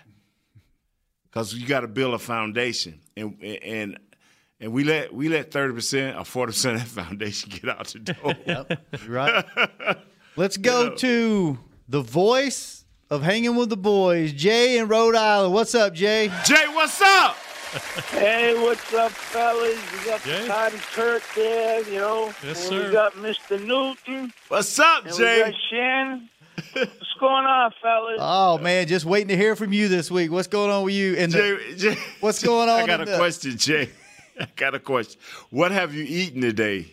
[1.32, 4.00] Cause you got to build a foundation, and and
[4.60, 7.88] and we let we let thirty percent or forty percent of that foundation get out
[7.88, 8.36] the door.
[8.46, 9.44] You're right.
[10.36, 15.54] Let's go to the voice of hanging with the boys, Jay in Rhode Island.
[15.54, 16.30] What's up, Jay?
[16.46, 17.38] Jay, what's up?
[18.12, 19.80] Hey, what's up, fellas?
[19.92, 20.46] We got Jay?
[20.46, 22.26] Scotty Kurt there, you know.
[22.44, 22.86] Yes, and sir.
[22.88, 23.66] We got Mr.
[23.66, 24.32] Newton.
[24.48, 25.40] What's up, And we Jay?
[25.42, 26.30] got Shannon.
[26.76, 28.18] What's going on, fellas?
[28.20, 30.32] Oh man, just waiting to hear from you this week.
[30.32, 31.16] What's going on with you?
[31.16, 33.90] And the, Jay, Jay, What's going on I got a the- question, Jay.
[34.40, 35.20] I got a question.
[35.50, 36.86] What have you eaten today?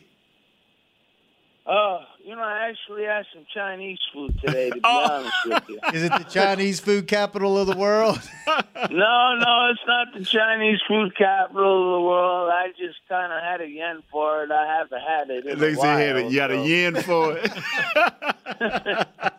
[1.67, 5.09] Uh, you know, I actually had some Chinese food today, to be Oh.
[5.11, 5.79] honest with you.
[5.95, 8.21] is it the Chinese food capital of the world?
[8.91, 12.51] No, no, it's not the Chinese food capital of the world.
[12.51, 14.51] I just kind of had a yen for it.
[14.51, 15.99] I haven't had it in They a say while.
[15.99, 17.53] here, you got a yen for it.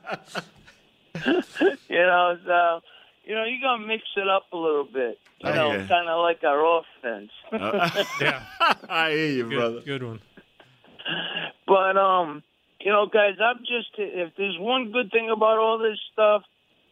[1.90, 2.80] You know, so,
[3.26, 5.20] you know, you're going to mix it up a little bit.
[5.44, 5.88] You Oh, know, yeah.
[5.88, 7.32] kind of like our offense.
[8.22, 8.44] Yeah.
[8.90, 9.82] I hear you, Good, brother.
[9.82, 10.20] good one.
[11.68, 12.44] But um,
[12.84, 16.44] you know, guys, I'm just if there's one good thing about all this stuff,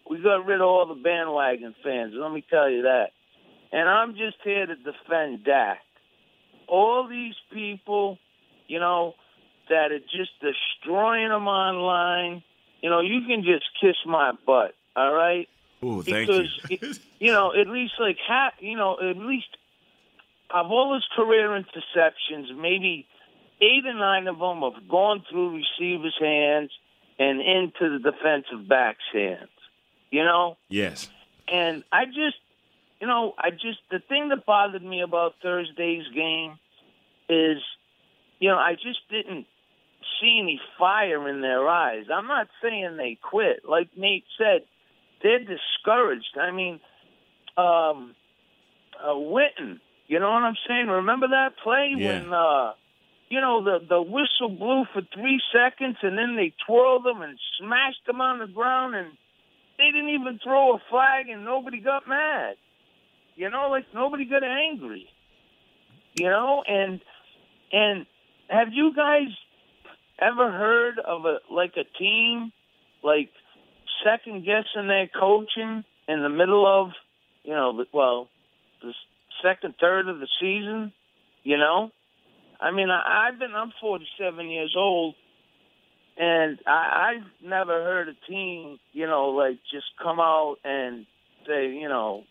[0.10, 2.13] we got rid of all the bandwagon fans.
[2.15, 3.12] Let me tell you that.
[3.71, 5.80] And I'm just here to defend Dak.
[6.67, 8.17] All these people,
[8.67, 9.13] you know,
[9.69, 12.43] that are just destroying them online.
[12.82, 14.75] You know, you can just kiss my butt.
[14.95, 15.47] All right.
[15.84, 16.78] Ooh, thank because you.
[16.82, 19.47] it- you know at least like half you know at least
[20.52, 23.08] of all his career interceptions, maybe
[23.62, 26.72] eight or nine of them have gone through receivers' hands
[27.17, 29.50] and into the defensive back's hands.
[30.12, 31.08] You know, yes.
[31.48, 32.38] and I just,
[33.00, 36.58] you know, I just the thing that bothered me about Thursday's game
[37.30, 37.58] is,
[38.39, 39.45] you know, I just didn't
[40.19, 42.06] see any fire in their eyes.
[42.12, 43.62] I'm not saying they quit.
[43.69, 44.62] Like Nate said,
[45.22, 46.38] they're discouraged.
[46.41, 46.80] I mean,
[47.58, 48.15] um,
[49.00, 50.88] uh, Witten, you know what I'm saying?
[50.88, 52.22] Remember that play Yeah.
[52.22, 52.74] when, uh,
[53.30, 57.38] you know, the the whistle blew for three seconds, and then they twirled them and
[57.60, 59.10] smashed them on the ground, and
[59.78, 62.56] they didn't even throw a flag, and nobody got mad.
[63.36, 65.08] You know, like nobody got angry.
[66.15, 67.00] You know, and
[67.72, 68.06] and
[68.50, 69.30] have you guys
[70.20, 72.52] ever heard of a like a team
[73.04, 73.30] like
[74.04, 76.92] second guessing their coaching in the middle of
[77.44, 78.28] you know well
[78.82, 78.94] the
[79.44, 80.92] second third of the season?
[81.44, 81.92] You know,
[82.60, 85.15] I mean, I, I've been I'm 47 years old,
[86.17, 91.06] and I, I've never heard a team you know like just come out and
[91.48, 92.24] say you know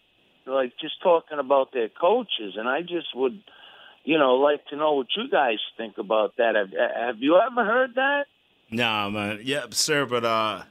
[0.46, 3.42] like just talking about their coaches, and I just would
[4.04, 6.54] you know like to know what you guys think about that.
[6.54, 8.26] Have, have you ever heard that?
[8.70, 9.40] Nah, man.
[9.42, 10.04] Yep, sir.
[10.04, 10.62] But uh,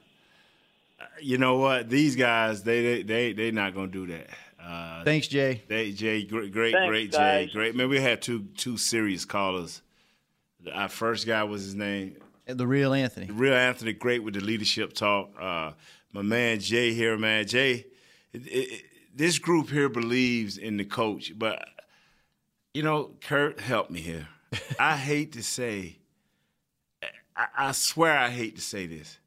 [1.21, 1.89] you know what?
[1.89, 4.27] These guys, they they they they not gonna do that.
[4.61, 5.63] Uh, Thanks, Jay.
[5.67, 7.75] they Jay, great, great, Thanks, great Jay, great.
[7.75, 9.81] Man, we had two two serious callers.
[10.73, 13.27] Our first guy was his name, The real Anthony.
[13.27, 13.93] The real Anthony.
[13.93, 15.31] Great with the leadership talk.
[15.39, 15.71] Uh,
[16.11, 17.45] my man Jay here, man.
[17.47, 17.85] Jay,
[18.33, 21.65] it, it, this group here believes in the coach, but
[22.73, 24.27] you know, Kurt, help me here.
[24.79, 25.97] I hate to say,
[27.35, 29.17] I, I swear I hate to say this.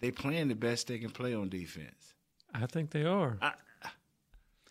[0.00, 2.03] They playing the best they can play on defense.
[2.54, 3.36] I think they are.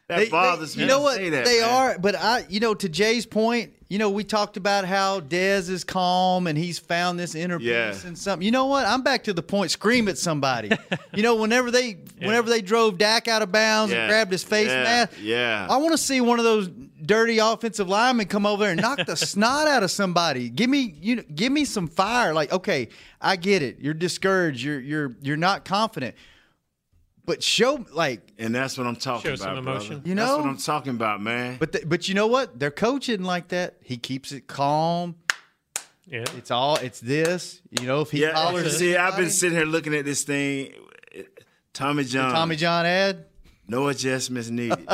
[0.09, 0.83] That They- they- bothers me.
[0.83, 1.15] You know what?
[1.15, 1.69] say that, they man.
[1.69, 5.69] are, but I, you know, to Jay's point, you know, we talked about how Dez
[5.69, 7.91] is calm and he's found this inner Yeah.
[7.91, 8.43] peace and something.
[8.45, 8.85] You know what?
[8.85, 9.71] I'm back to the point.
[9.71, 10.71] Scream at somebody.
[11.13, 14.01] you know, whenever they, whenever they drove Dak out of bounds Yeah.
[14.01, 14.83] and grabbed his face Yeah.
[14.83, 15.67] mask, Yeah.
[15.69, 16.69] I want to see one of those
[17.05, 20.49] dirty offensive linemen come over there and knock the snot out of somebody.
[20.49, 22.33] Give me, you know, give me some fire.
[22.33, 22.89] Like, okay,
[23.21, 23.77] I get it.
[23.79, 24.63] You're discouraged.
[24.63, 26.15] You're, you're, you're not confident.
[27.25, 29.55] But show like And that's what I'm talking Show about.
[29.55, 29.87] some emotion.
[29.95, 30.09] brother.
[30.09, 30.37] You that's know?
[30.37, 31.57] what I'm talking about, man.
[31.57, 32.59] But the, but you know what?
[32.59, 33.75] They're isn't like that.
[33.81, 35.15] He keeps it calm.
[36.05, 36.25] Yeah.
[36.37, 37.61] It's all it's this.
[37.79, 40.23] You know, if he yeah, hollers, at see, I've been sitting here looking at this
[40.23, 40.73] thing.
[41.73, 42.31] Tommy John.
[42.31, 43.25] Tommy John ad.
[43.67, 44.85] No adjustments needed.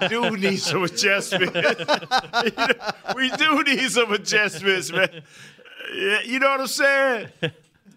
[0.00, 1.54] we do need some adjustments.
[1.54, 2.68] You know,
[3.14, 5.22] we do need some adjustments, man.
[5.94, 7.28] Yeah, You know what I'm saying?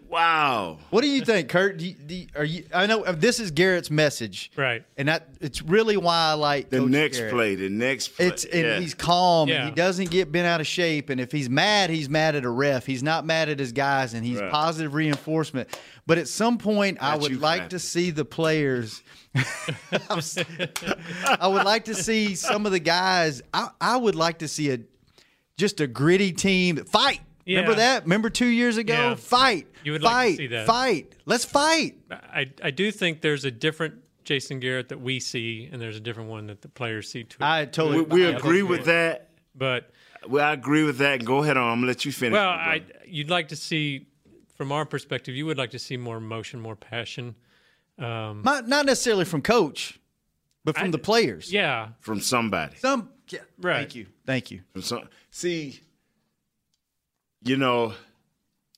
[0.08, 0.78] Wow.
[0.90, 1.76] What do you think, Kurt?
[1.76, 2.64] Do you, do you- are you?
[2.72, 4.82] I know uh, this is Garrett's message, Right.
[4.96, 7.34] And that it's really why I like The Coach next Garrett.
[7.34, 8.26] play, the next play.
[8.28, 8.80] It's and yeah.
[8.80, 9.56] he's calm Yeah.
[9.60, 11.10] and he doesn't get bent out of shape.
[11.10, 12.86] And if he's mad, he's mad at a ref.
[12.86, 14.50] He's not mad at his guys, and he's Right.
[14.50, 15.68] positive reinforcement.
[16.06, 17.68] But at some point, I would like Flappy.
[17.70, 19.02] to see the players.
[20.08, 20.38] I'm s-
[21.38, 23.42] I would like to see some of the guys.
[23.52, 24.78] I, I would like to see a
[25.58, 26.88] just a gritty team that
[27.56, 27.60] fight.
[27.60, 28.02] Remember that?
[28.04, 28.92] Remember two years ago?
[28.94, 29.14] Yeah.
[29.14, 29.66] Fight.
[29.84, 30.36] You would like to fight.
[30.38, 30.66] see that.
[30.66, 31.12] Fight.
[31.26, 31.96] Let's fight.
[32.10, 36.00] I, I do think there's a different Jason Garrett that we see, and there's a
[36.00, 37.38] different one that the players see too.
[37.40, 38.02] I totally.
[38.02, 39.30] we, we I- agree with that.
[39.54, 39.90] but
[40.28, 41.24] Well, I agree with that.
[41.24, 41.70] Go ahead on.
[41.70, 42.34] I'm gonna let you finish.
[42.34, 44.06] well, I you'd like to see,
[44.56, 47.34] from our perspective, you would like to see more emotion, more passion.
[47.98, 49.98] Um, Not, not necessarily from coach,
[50.64, 51.52] but from I- the players.
[51.52, 52.76] yeah, from somebody.
[52.76, 53.08] Some.
[53.30, 53.40] Yeah.
[53.60, 53.78] Right.
[53.78, 54.06] Thank you.
[54.26, 54.60] Thank you.
[54.72, 55.08] From some.
[55.30, 55.80] See,
[57.48, 57.94] you know,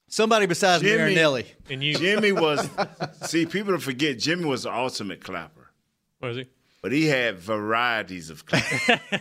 [0.09, 1.47] Somebody besides Jimmy- Marinelli.
[1.69, 2.69] and you Jimmy was.
[3.23, 5.71] see, people forget Jimmy was the ultimate clapper,
[6.21, 6.47] was he?
[6.83, 8.99] but he had varieties of clapping.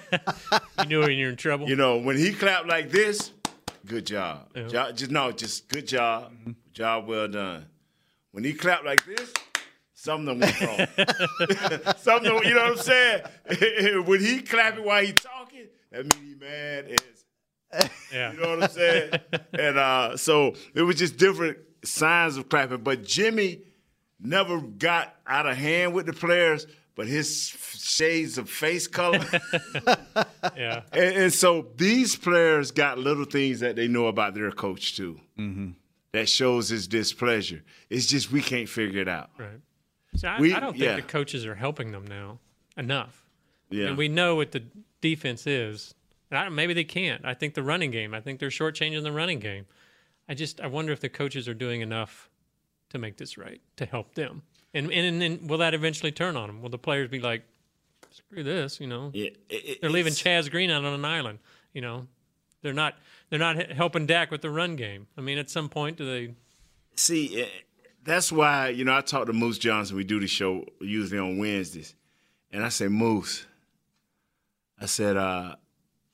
[0.80, 1.68] You knew when you're in trouble.
[1.70, 3.32] You know, when he clapped like this,
[3.86, 4.48] good job.
[4.56, 4.68] Yeah.
[4.68, 6.32] Job- just no, just good job.
[6.32, 6.52] Mm-hmm.
[6.74, 7.66] Job well done.
[8.32, 9.32] When he clapped like this,
[9.94, 10.78] something went wrong.
[11.98, 14.06] something, you know what I'm saying?
[14.06, 17.26] when he clapping while he talking, that means he mad as
[18.14, 19.12] yeah, you know what I'm saying?
[19.54, 22.82] and uh, so it was just different signs of clapping.
[22.82, 23.62] But Jimmy
[24.20, 29.26] never got out of hand with the players, but his shades of face color.
[30.58, 30.82] yeah.
[30.92, 35.20] and, and so these players got little things that they know about their coach too.
[35.38, 35.70] Mm-hmm.
[36.12, 37.64] That shows his displeasure.
[37.90, 39.30] It's just we can't figure it out.
[39.38, 39.62] Right.
[40.16, 40.96] So I, We- I don't think yeah.
[40.96, 42.40] the coaches are helping them now
[42.76, 43.24] enough.
[43.70, 43.88] Yeah.
[43.90, 44.64] And we know what the
[45.02, 45.94] defense is.
[46.32, 47.26] And I, maybe they can't.
[47.26, 48.14] I think the running game.
[48.14, 49.66] I think they're shortchanging the running game.
[50.28, 52.30] I just I wonder if the coaches are doing enough
[52.90, 54.44] to make this right to help them.
[54.74, 56.62] And, and then will that eventually turn on them?
[56.62, 57.44] Will the players be like,
[58.12, 59.10] screw this, you know?
[59.14, 61.40] Yeah, it- They're leaving Chaz Green out on an island,
[61.74, 62.08] you know?
[62.62, 62.96] They're not
[63.30, 65.08] they're not helping Dak with the run game.
[65.18, 66.36] I mean, at some point, do they?
[66.96, 67.48] See, eh,
[68.04, 69.96] that's why you know I talk to Moose Johnson.
[69.96, 71.96] We do the show usually on Wednesdays,
[72.52, 73.46] and I say, Moose,
[74.80, 75.56] I said, uh,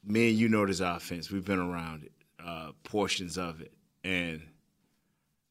[0.06, 1.32] me and you know this offense.
[1.32, 2.12] We've been around it,
[2.46, 4.42] uh, portions of it, and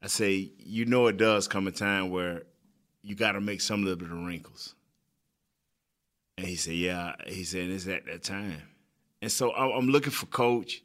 [0.02, 2.42] I say, you know, it does come a time where
[3.02, 4.74] you got to make some little bit of wrinkles.
[6.36, 7.14] And he said, yeah.
[7.26, 8.62] He said, it's at that time.
[9.22, 10.82] And so I'm looking for coach,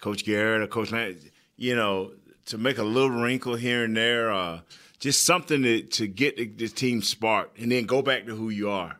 [0.00, 1.16] Coach Garrett or Coach Lang,
[1.56, 2.12] you know,
[2.46, 4.60] to make a little wrinkle here and there, uh,
[4.98, 8.50] just something to, to get the, the team sparked and then go back to who
[8.50, 8.98] you are.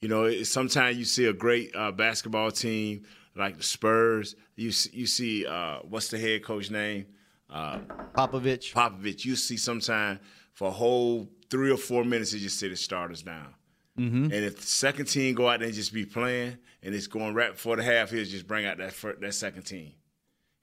[0.00, 4.36] You know, it, sometimes you see a great uh, basketball team like the Spurs.
[4.56, 7.06] You see, you see uh, what's the head coach name?
[7.50, 7.78] Uh,
[8.14, 8.72] Popovich.
[8.72, 9.24] Popovich.
[9.24, 10.20] You see sometimes
[10.52, 13.54] for a whole three or four minutes, he just sit the starters down.
[13.98, 14.24] Mm-hmm.
[14.24, 17.34] And if the second team go out there and just be playing, and it's going
[17.34, 19.92] right before the half, he'll just bring out that fir- that second team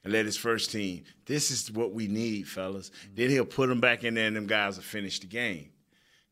[0.04, 1.04] and let his first team.
[1.26, 2.92] This is what we need, fellas.
[3.14, 5.72] Then he'll put them back in there, and them guys will finish the game.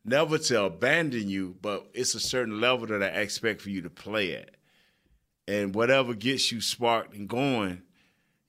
[0.04, 3.90] Never to abandon you, but it's a certain level that I expect for you to
[3.90, 4.50] play at.
[5.48, 7.82] And whatever gets you sparked and going,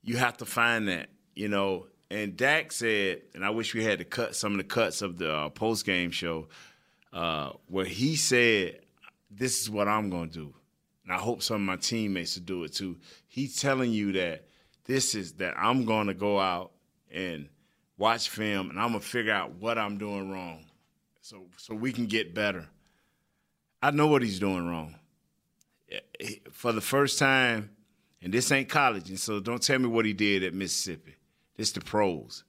[0.04, 1.88] you have to find that, you know.
[2.12, 5.18] And Dak said, and I wish we had to cut some of the cuts of
[5.18, 6.48] the uh, post game show,
[7.12, 8.82] uh, where he said,
[9.32, 10.54] "This is what I'm going to do,"
[11.04, 12.98] and I hope some of my teammates will do it too.
[13.28, 14.46] He's telling you that
[14.86, 16.72] this is that I'm going to go out
[17.12, 17.50] and
[17.98, 20.65] watch film, and I'm gonna figure out what I'm doing wrong,
[21.26, 22.68] so so we can get better.
[23.82, 24.94] I know what he's doing wrong.
[25.92, 27.72] Eh, for the first time,
[28.22, 31.16] and this ain't college, and so don't tell me what he did at Mississippi.
[31.58, 32.44] This is the pros.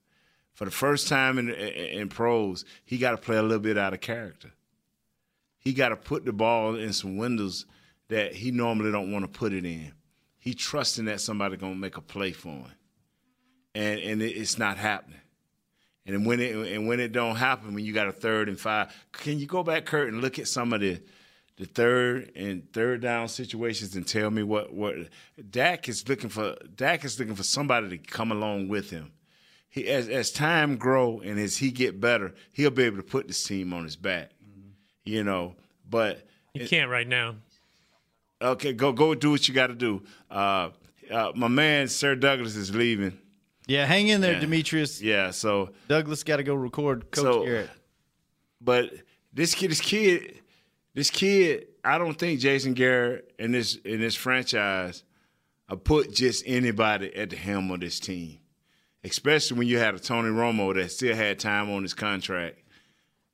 [0.53, 3.79] For the first time in in, in pros, he got to play a little bit
[3.79, 4.53] out of character.
[5.59, 7.65] He got to put the ball in some windows
[8.09, 9.93] that he normally don't want to put it in.
[10.37, 12.73] He trusting that somebody gonna make a play for him,
[13.75, 15.21] and and it's not happening.
[16.07, 18.95] And when it and when it don't happen, when you got a third and five,
[19.13, 21.01] can you go back, Kurt, and look at some of the
[21.57, 24.95] the third and third down situations and tell me what what
[25.51, 26.55] Dak is looking for?
[26.75, 29.11] Dak is looking for somebody to come along with him.
[29.69, 33.27] He as as time grow and as he get better, he'll be able to put
[33.27, 34.31] this team on his back.
[35.05, 35.57] You know,
[35.89, 37.37] but You can't right now.
[38.41, 40.03] okay, go go do what you got to do.
[40.31, 40.71] Uh,
[41.11, 43.19] uh, my man Sir Douglas is leaving.
[43.67, 44.41] Yeah, hang in there, Yeah.
[44.41, 45.01] Demetrius.
[45.03, 47.71] Yeah, so Douglas got to go record Coach So- Garrett.
[48.61, 48.93] but
[49.33, 50.39] this kid, this kid,
[50.95, 55.03] this kid, I don't think Jason Garrett in this in this franchise
[55.69, 58.39] uh, put just anybody at the helm of this team,
[59.05, 62.59] especially when you had a Tony Romo that still had time on his contract,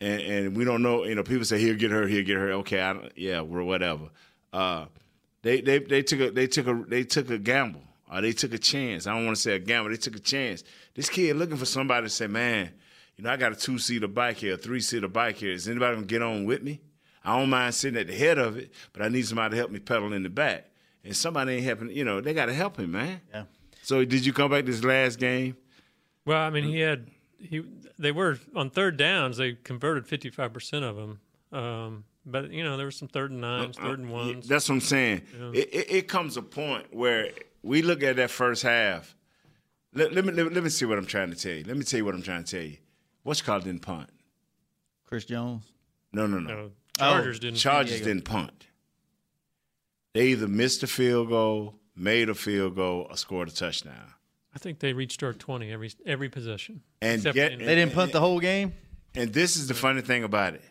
[0.01, 1.05] and and we don't know.
[1.05, 2.53] You know, people say he'll get hurt, he'll get hurt.
[2.61, 4.09] Okay, I don't, yeah, we're whatever.
[4.53, 4.87] Uh,
[5.43, 7.83] they they they took a they took a they took a gamble.
[8.13, 9.07] Or they took a chance.
[9.07, 9.91] I don't want to say a gamble.
[9.91, 10.65] They took a chance.
[10.95, 12.71] This kid looking for somebody to say, man,
[13.17, 15.53] you know, I got a two seater bike here, a three seater bike here.
[15.53, 16.81] Is anybody gonna get on with me?
[17.25, 19.71] I don't mind sitting at the head of it, but I need somebody to help
[19.71, 20.67] me pedal in the back.
[21.05, 21.91] And somebody ain't helping.
[21.91, 23.21] You know, they got to help him, man.
[23.33, 23.45] Yeah.
[23.83, 25.57] So did you come back this last game?
[26.25, 27.65] Well, I mean, he had he.
[27.99, 29.37] They were on third downs.
[29.37, 31.21] They converted fifty five percent of them.
[31.51, 34.47] Um, but you know, there were some third and nines, third and ones.
[34.47, 35.23] That's what I'm saying.
[35.55, 37.31] It, it, it comes a point where
[37.63, 39.15] we look at that first half.
[39.95, 41.65] Let, let me let, let me see what I'm trying to tell you.
[41.65, 42.79] Let me tell you what I'm trying to tell you.
[43.23, 44.11] What's called didn't punt?
[45.05, 45.65] Chris Jones.
[46.13, 46.55] No, no, no.
[46.55, 47.59] No, oh, Chargers didn't.
[47.59, 48.07] Chargers Diego.
[48.07, 48.67] didn't punt.
[50.15, 54.15] They either missed a field goal, made a field goal, or scored a touchdown.
[54.55, 56.83] I think they reached our twenty every every possession.
[57.01, 58.75] And Except get- They didn't punt the whole game.
[59.15, 60.63] And this is the funny thing about it.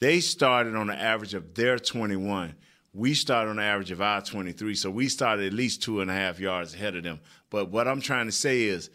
[0.00, 2.54] They started on the average of their 21.
[2.96, 4.74] We started on the average of our 23.
[4.74, 7.20] So we started at least two and a half yards ahead of them.
[7.50, 8.88] But what I'm trying to say is,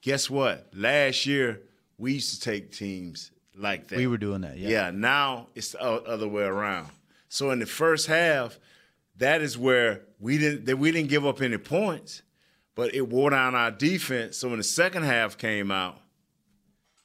[0.00, 0.68] guess what?
[0.72, 1.62] Last year,
[1.98, 3.96] we used to take teams like that.
[3.96, 4.58] We were doing that.
[4.58, 4.68] Yeah.
[4.68, 6.88] Yeah, now it's the other way around.
[7.28, 8.60] So in the first half,
[9.16, 12.22] that is where we didn't that we didn't give up any points,
[12.76, 14.36] but it wore down our defense.
[14.36, 16.00] So when the second half came out,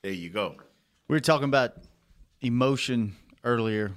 [0.03, 0.55] there you go.
[1.07, 1.73] We were talking about
[2.41, 3.93] emotion earlier.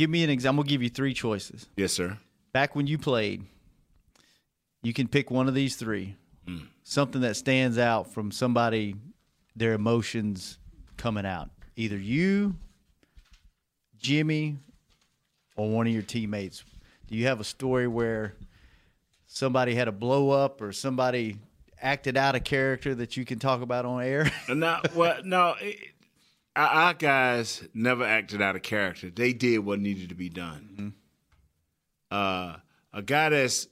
[0.00, 0.60] Give me an example.
[0.60, 1.66] I'm gonna give you three choices.
[1.76, 2.16] Yes, sir.
[2.54, 3.44] Back when you played,
[4.82, 6.16] you can pick one of these three.
[6.48, 6.60] Hmm.
[6.82, 8.96] Something that stands out from somebody,
[9.54, 10.56] their emotions
[10.96, 11.50] coming out.
[11.76, 12.56] Either you,
[13.98, 14.56] Jimmy,
[15.54, 16.64] or one of your teammates.
[17.06, 18.36] Do you have a story where
[19.26, 21.36] somebody had a blow up or somebody
[21.78, 24.32] acted out of character that you can talk about on air?
[24.48, 25.56] No, well, no.
[25.60, 25.76] It,
[26.56, 29.10] our, guys never acted out of character.
[29.10, 30.94] They did what needed to be done.
[32.10, 32.56] Uh,
[32.92, 33.68] a guy that's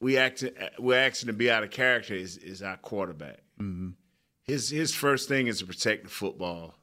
[0.00, 3.40] we acting we're asking to be out of character is, is our quarterback.
[4.42, 6.74] His his first thing is to protect the football,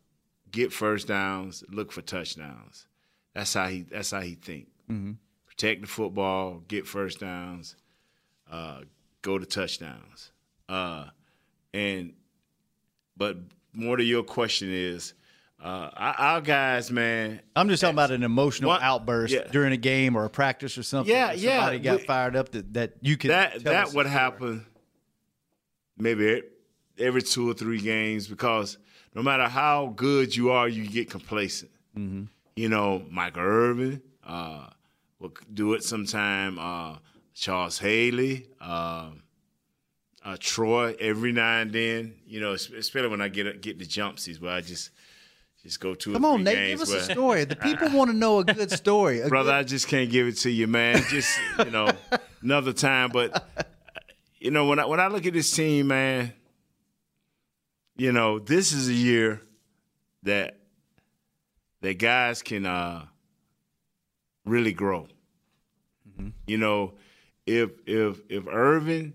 [0.51, 2.87] get first downs, look for touchdowns.
[3.33, 4.67] That's how he that's how he think.
[5.47, 7.75] Protect the football, get first downs,
[8.49, 8.81] uh,
[9.21, 10.31] go to touchdowns.
[10.69, 11.05] Uh,
[11.73, 12.13] and
[13.17, 13.37] but
[13.77, 15.13] more to your question is,
[15.63, 19.47] uh, our, guys, man, I'm just talking about an emotional What- outburst yeah.
[19.51, 21.11] during a game or a practice or something.
[21.13, 24.05] Yeah, where yeah, Somebody got we- fired up that, that you could that that would
[24.05, 24.65] happen
[25.97, 26.43] maybe
[26.99, 28.77] every two or three games because
[29.15, 31.71] no matter how good you are, you get complacent.
[31.97, 32.25] Mm-hmm.
[32.55, 34.67] You know, Michael Irvin uh,
[35.19, 36.59] will do it sometime.
[36.59, 36.97] Uh,
[37.33, 39.09] Charles Haley, uh,
[40.27, 42.15] uh, Troy, every now and then.
[42.27, 44.89] You know, especially when I get get the jumpsies where I just
[45.63, 46.13] just go to.
[46.13, 47.45] Come on, Nate, give us where- a story.
[47.45, 49.21] The people want to know a good story.
[49.21, 49.51] A brother.
[49.51, 51.01] good- I just can't give it to you, man.
[51.09, 51.89] Just you know,
[52.41, 53.09] another time.
[53.11, 53.47] But
[54.39, 56.33] you know, when I when I look at this team, man,
[57.95, 59.41] you know, this is a year
[60.23, 60.57] that
[61.81, 63.05] that guys can uh,
[64.45, 65.07] really grow.
[66.47, 66.95] You know,
[67.45, 69.13] if if if Irving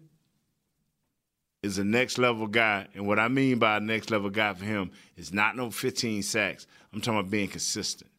[1.62, 4.64] is a next level guy, and what I mean by a next level guy for
[4.64, 6.66] him is not no 15 sacks.
[6.92, 8.10] I'm talking about being consistent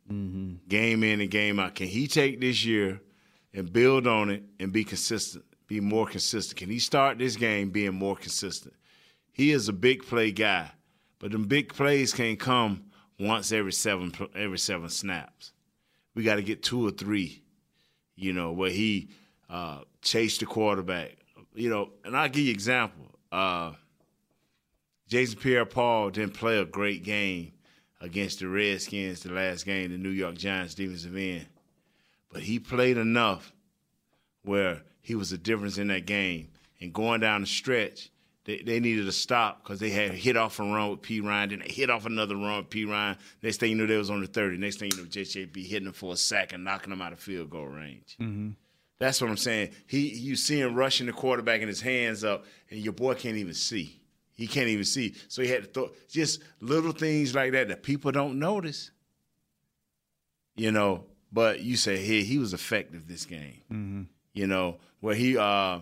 [0.67, 1.75] game in and game out.
[1.75, 3.01] Can he take this year
[3.53, 6.57] and build on it and be consistent, be more consistent?
[6.57, 8.73] Can he start this game being more consistent?
[9.31, 10.71] He is a big play guy,
[11.19, 12.85] but them big plays can't come
[13.19, 15.53] once every seven every seven snaps.
[16.15, 17.41] We got to get two or three,
[18.15, 19.09] you know, where he
[19.49, 21.17] uh, chased the quarterback,
[21.55, 21.89] you know.
[22.05, 23.02] And I'll give you an example.
[23.33, 23.73] Uh,
[25.07, 27.53] Jason Pierre-Paul didn't play a great game
[27.99, 31.47] against the Redskins the last game, the New York Giants defensive end.
[32.31, 33.51] But he played enough
[34.43, 36.49] where he was a difference in that game.
[36.79, 38.11] And going down the stretch,
[38.45, 41.59] they, they needed to stop because they had hit off a run with Perine, then
[41.59, 43.17] they hit off another run with Perine.
[43.41, 44.57] Next thing you know, they was on the 30.
[44.57, 47.19] Next thing you know, JPP hitting them for a sack and knocking them out of
[47.19, 48.15] field goal range.
[49.03, 49.71] That's what I'm saying.
[49.85, 53.35] He you see him rushing the quarterback and his hands up, and your boy can't
[53.35, 53.99] even see.
[54.33, 55.13] He can't even see.
[55.27, 58.91] So he had to throw just little things like that that people don't notice.
[60.55, 64.07] You know, but you say, hey, he was effective this game.
[64.31, 65.79] You know, where he uh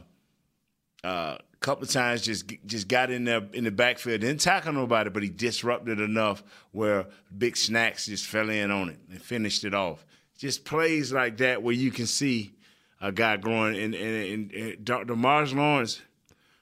[1.04, 4.74] uh a couple of times just just got in there in the backfield, didn't tackle
[4.74, 7.06] nobody, but he disrupted enough where
[7.38, 10.08] big snacks just fell in on it and finished it off.
[10.40, 12.56] Just plays like that where you can see
[13.02, 13.78] a guy growing.
[13.78, 16.02] And, and, and, DeMarcus Lawrence,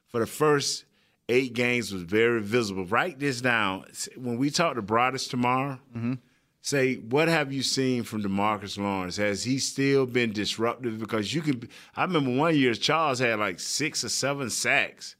[0.07, 0.85] for the first
[1.27, 2.85] eight games, was very visible.
[2.85, 3.85] Write this down.
[4.15, 6.13] When we talk to Broaddus tomorrow, mm-hmm.
[6.61, 9.17] say what have you seen from DeMarcus Lawrence?
[9.17, 10.97] Has he still been disruptive?
[10.97, 11.67] Because you can.
[11.95, 15.15] I remember one year Charles had like six or seven sacks,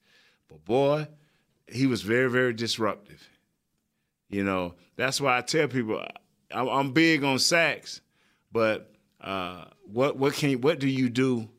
[0.47, 1.07] but boy,
[1.67, 3.27] he was very very disruptive.
[4.29, 6.03] You know that's why I tell people
[6.51, 8.01] I'm, I'm big on sacks,
[8.51, 8.91] but
[9.21, 11.49] uh, what what can what do you do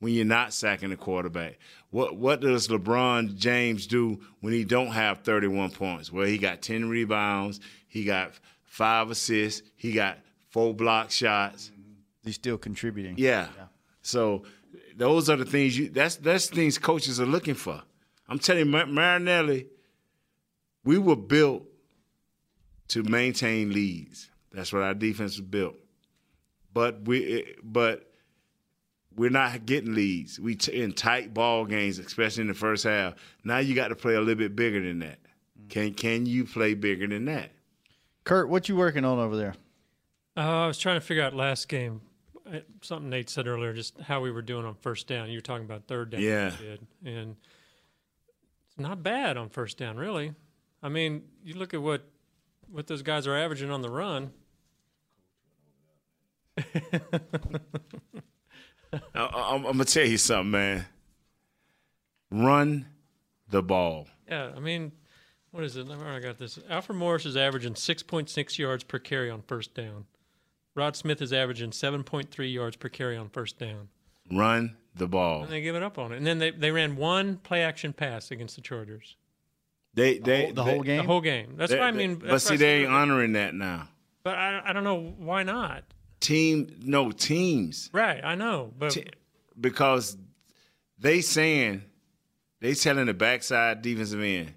[0.00, 1.58] when you're not sacking the quarterback?
[1.90, 6.12] What what does LeBron James do when he don't have 31 points?
[6.12, 8.32] Well, he got 10 rebounds, he got
[8.64, 10.18] five assists, he got
[10.50, 11.70] four block shots.
[12.24, 13.14] He's still contributing.
[13.18, 13.48] Yeah.
[14.02, 14.44] So
[14.96, 17.82] those are the things you that's that's things coaches are looking for.
[18.28, 19.66] I'm telling you, Mar- Marinelli,
[20.84, 21.64] we were built
[22.88, 24.30] to maintain leads.
[24.52, 25.76] That's what our defense was built.
[26.74, 28.10] But we but
[29.16, 30.38] we're not getting leads.
[30.38, 33.14] We t- in tight ball games, especially in the first half.
[33.44, 35.20] Now you got to play a little bit bigger than that.
[35.70, 37.52] Can can you play bigger than that?
[38.24, 39.54] Kurt, what you working on over there?
[40.36, 42.00] Uh, I was trying to figure out last game
[42.52, 45.30] uh, something Nate said earlier, just how we were doing on first down.
[45.30, 46.20] You were talking about third down.
[46.20, 46.50] Yeah.
[46.50, 47.36] did, and
[48.66, 50.34] it's not bad on first down, really.
[50.82, 52.04] I mean, you look at what
[52.70, 54.32] what those guys are averaging on the run.
[58.92, 60.86] I, I, I'm gonna tell you something, man.
[62.30, 62.86] Run
[63.50, 64.06] the ball.
[64.28, 64.92] Yeah, I mean,
[65.50, 65.86] what is it?
[65.86, 66.58] Where I got this.
[66.70, 70.06] Alfred Morris is averaging 6.6 yards per carry on first down.
[70.74, 73.88] Rod Smith is averaging 7.3 yards per carry on first down.
[74.32, 75.42] Run the ball.
[75.42, 76.16] And they give it up on it.
[76.16, 79.16] And then they, they ran one play action pass against the Chargers.
[79.92, 80.96] They they The they- whole game?
[80.98, 81.54] The whole game.
[81.56, 82.16] That's they- what I they- mean.
[82.16, 83.88] but see, they ain't honoring that now.
[84.24, 85.84] But I, I don't know why not.
[86.24, 88.72] Team, no teams, Right, I know.
[88.78, 89.10] But Te-
[89.60, 90.16] because
[90.98, 91.82] they saying
[92.60, 94.54] they telling the backside defensive end,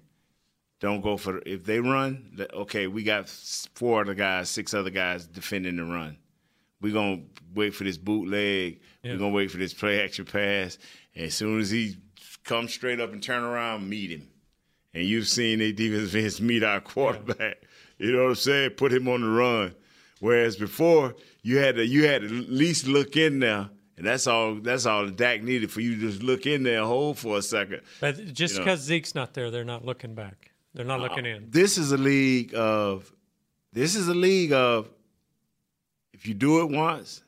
[0.80, 2.38] don't go for if they run.
[2.54, 6.16] Okay, we got four other guys, six other guys defending the run.
[6.80, 7.22] We're gonna
[7.54, 8.80] wait for this bootleg.
[9.02, 9.12] Yeah.
[9.12, 10.78] We're gonna wait for this play action pass.
[11.14, 11.96] And as soon as he
[12.44, 14.28] comes straight up and turn around, meet him.
[14.94, 17.58] And you've seen a defensive ends meet our quarterback.
[17.98, 18.70] You know what I'm saying?
[18.70, 19.74] Put him on the run.
[20.20, 24.26] Whereas before, you had to you had to at least look in there, and that's
[24.26, 27.18] all that's all the Dak needed for you to just look in there and hold
[27.18, 27.82] for a second.
[28.00, 30.50] But just because Zeke's not there, they're not looking back.
[30.74, 31.46] They're not uh, looking in.
[31.50, 33.12] This is a league of
[33.72, 34.90] this is a league of
[36.12, 37.22] if you do it once,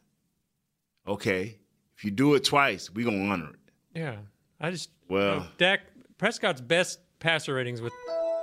[1.07, 1.57] okay.
[1.97, 3.99] If you do it twice, we're gonna honor it.
[4.01, 4.17] Yeah,
[4.61, 5.81] I just Well- you know, Dak
[6.19, 7.93] Prescott's best passer ratings with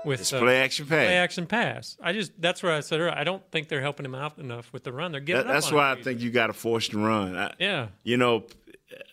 [0.07, 1.05] with It's uh, play action pass.
[1.05, 1.97] play action pass.
[2.01, 4.71] I just that's where I said earlier, I don't think they're helping him out enough
[4.73, 5.11] with the run.
[5.11, 5.91] They're giving That- up that's why.
[5.91, 7.35] I think you got to force the run.
[7.37, 8.45] I, Yeah, You know,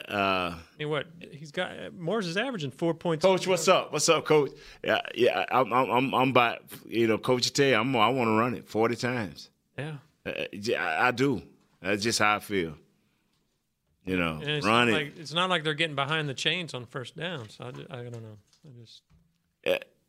[0.08, 3.24] uh, I mean, what he's got Morris is averaging four points.
[3.24, 3.92] Coach, what's up?
[3.92, 4.52] What's up, Coach?
[4.84, 5.44] Yeah, yeah.
[5.50, 6.58] I'm, I'm, I'm, I'm by.
[6.86, 9.50] You know, Coach, tell you, I'm, I want to run it 40 times.
[9.76, 10.32] Yeah, Uh,
[10.78, 11.42] I, I do.
[11.82, 12.74] That's just how I feel.
[14.06, 17.16] You know, it's not like it's not like they're getting behind the chains on first
[17.16, 17.48] down.
[17.48, 18.36] So I, I don't know.
[18.66, 19.00] I just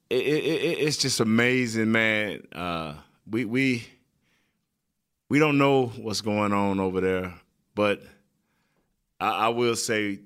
[0.09, 2.41] it, it, it, it's just amazing, man.
[2.53, 2.95] Uh,
[3.29, 3.87] we we
[5.29, 7.33] we don't know what's going on over there,
[7.73, 8.01] but
[9.19, 10.19] I, I will say,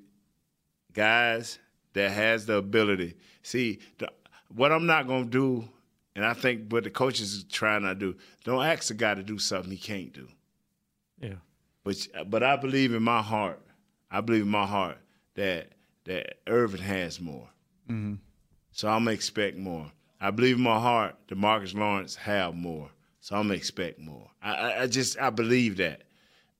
[0.94, 1.60] guys,
[1.94, 3.16] that has the ability.
[3.42, 4.12] See, the,
[4.54, 5.68] what I'm not gonna do,
[6.16, 9.24] and I think what the coaches is trying to do, don't ask a guy to
[9.24, 10.28] do something he can't do.
[11.22, 11.36] yeah.
[11.86, 13.62] But but I believe in my heart.
[14.12, 14.98] I believe in my heart
[15.36, 15.70] that
[16.04, 17.48] that Irving has more.
[18.80, 19.92] So I'm gonna expect more.
[20.22, 22.90] I believe in my heart that Marcus Lawrence have more.
[23.20, 24.32] So I'm gonna expect more.
[24.42, 26.04] I, I, I just I believe that.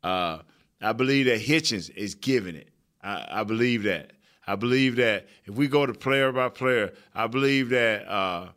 [0.04, 0.40] Uh,
[0.82, 2.68] I believe that Hitchens is giving it.
[3.02, 4.12] I, I believe that.
[4.46, 8.06] I believe that if we go to player by player, I believe that.
[8.06, 8.50] Uh,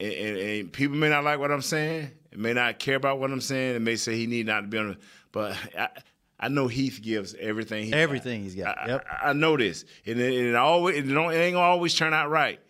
[0.00, 3.30] and, and, and people may not like what I'm saying, may not care about what
[3.30, 4.96] I'm saying, and may say he need not to be on.
[5.32, 5.90] But I,
[6.38, 7.84] I know Heath gives everything.
[7.84, 7.98] He got.
[7.98, 8.78] Everything he's got.
[8.78, 9.06] I, Yep.
[9.10, 11.94] I, I know this, and it, and it always it, don't, it ain't gonna always
[11.94, 12.60] turn out right.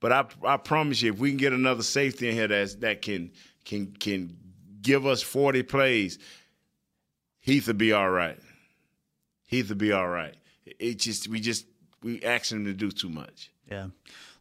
[0.00, 3.02] But I I promise you, if we can get another safety in here that's, that
[3.02, 3.32] can
[3.64, 4.36] can can
[4.82, 6.18] give us 40 plays,
[7.40, 8.38] Heath will be all right.
[9.46, 10.34] Heath will be all right.
[10.64, 11.66] It, it just we just
[12.02, 13.50] we asking him to do too much.
[13.70, 13.88] Yeah.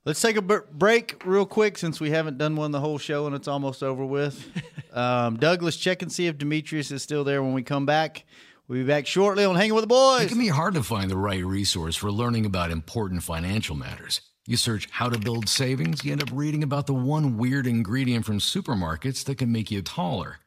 [0.05, 3.35] Let's take a break real quick since we haven't done one the whole show and
[3.35, 4.47] it's almost over with.
[4.93, 8.25] um, Douglas, check and see if Demetrius is still there when we come back.
[8.69, 10.25] We'll be back shortly on Hanging with the Boys.
[10.25, 14.21] It can be hard to find the right resource for learning about important financial matters.
[14.45, 18.25] You search how to build savings, you end up reading about the one weird ingredient
[18.25, 20.37] from supermarkets that can make you taller.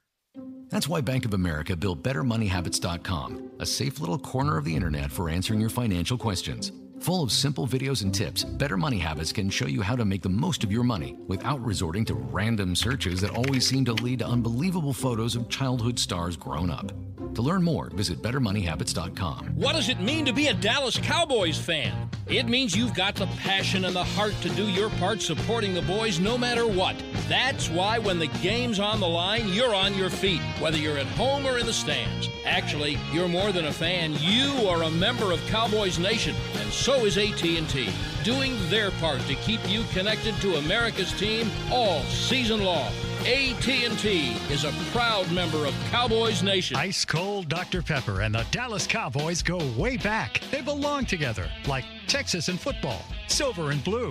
[0.69, 5.29] That's why Bank of America built BetterMoneyHabits.com, a safe little corner of the internet for
[5.29, 6.71] answering your financial questions.
[7.01, 10.23] Full of simple videos and tips, Better Money Habits can show you how to make
[10.23, 14.21] the most of your money without resorting to random searches that always seem to lead
[14.21, 16.93] to unbelievable photos of childhood stars grown up.
[17.35, 19.53] To learn more, visit BetterMoneyHabits.com.
[19.55, 22.11] What does it mean to be a Dallas Cowboys fan?
[22.27, 25.81] It means you've got the passion and the heart to do your part supporting the
[25.83, 26.95] boys no matter what.
[27.29, 31.07] That's why when the game's on the line, you're on your feet, whether you're at
[31.07, 32.29] home or in the stands.
[32.45, 34.15] Actually, you're more than a fan.
[34.19, 37.91] You are a member of Cowboys Nation, and so is AT&T,
[38.25, 42.93] doing their part to keep you connected to America's team all season long.
[43.25, 46.77] AT&T is a proud member of Cowboys Nation.
[46.77, 47.81] Ice cold Dr.
[47.81, 50.41] Pepper and the Dallas Cowboys go way back.
[50.51, 54.11] They belong together, like Texas and football, silver and blue,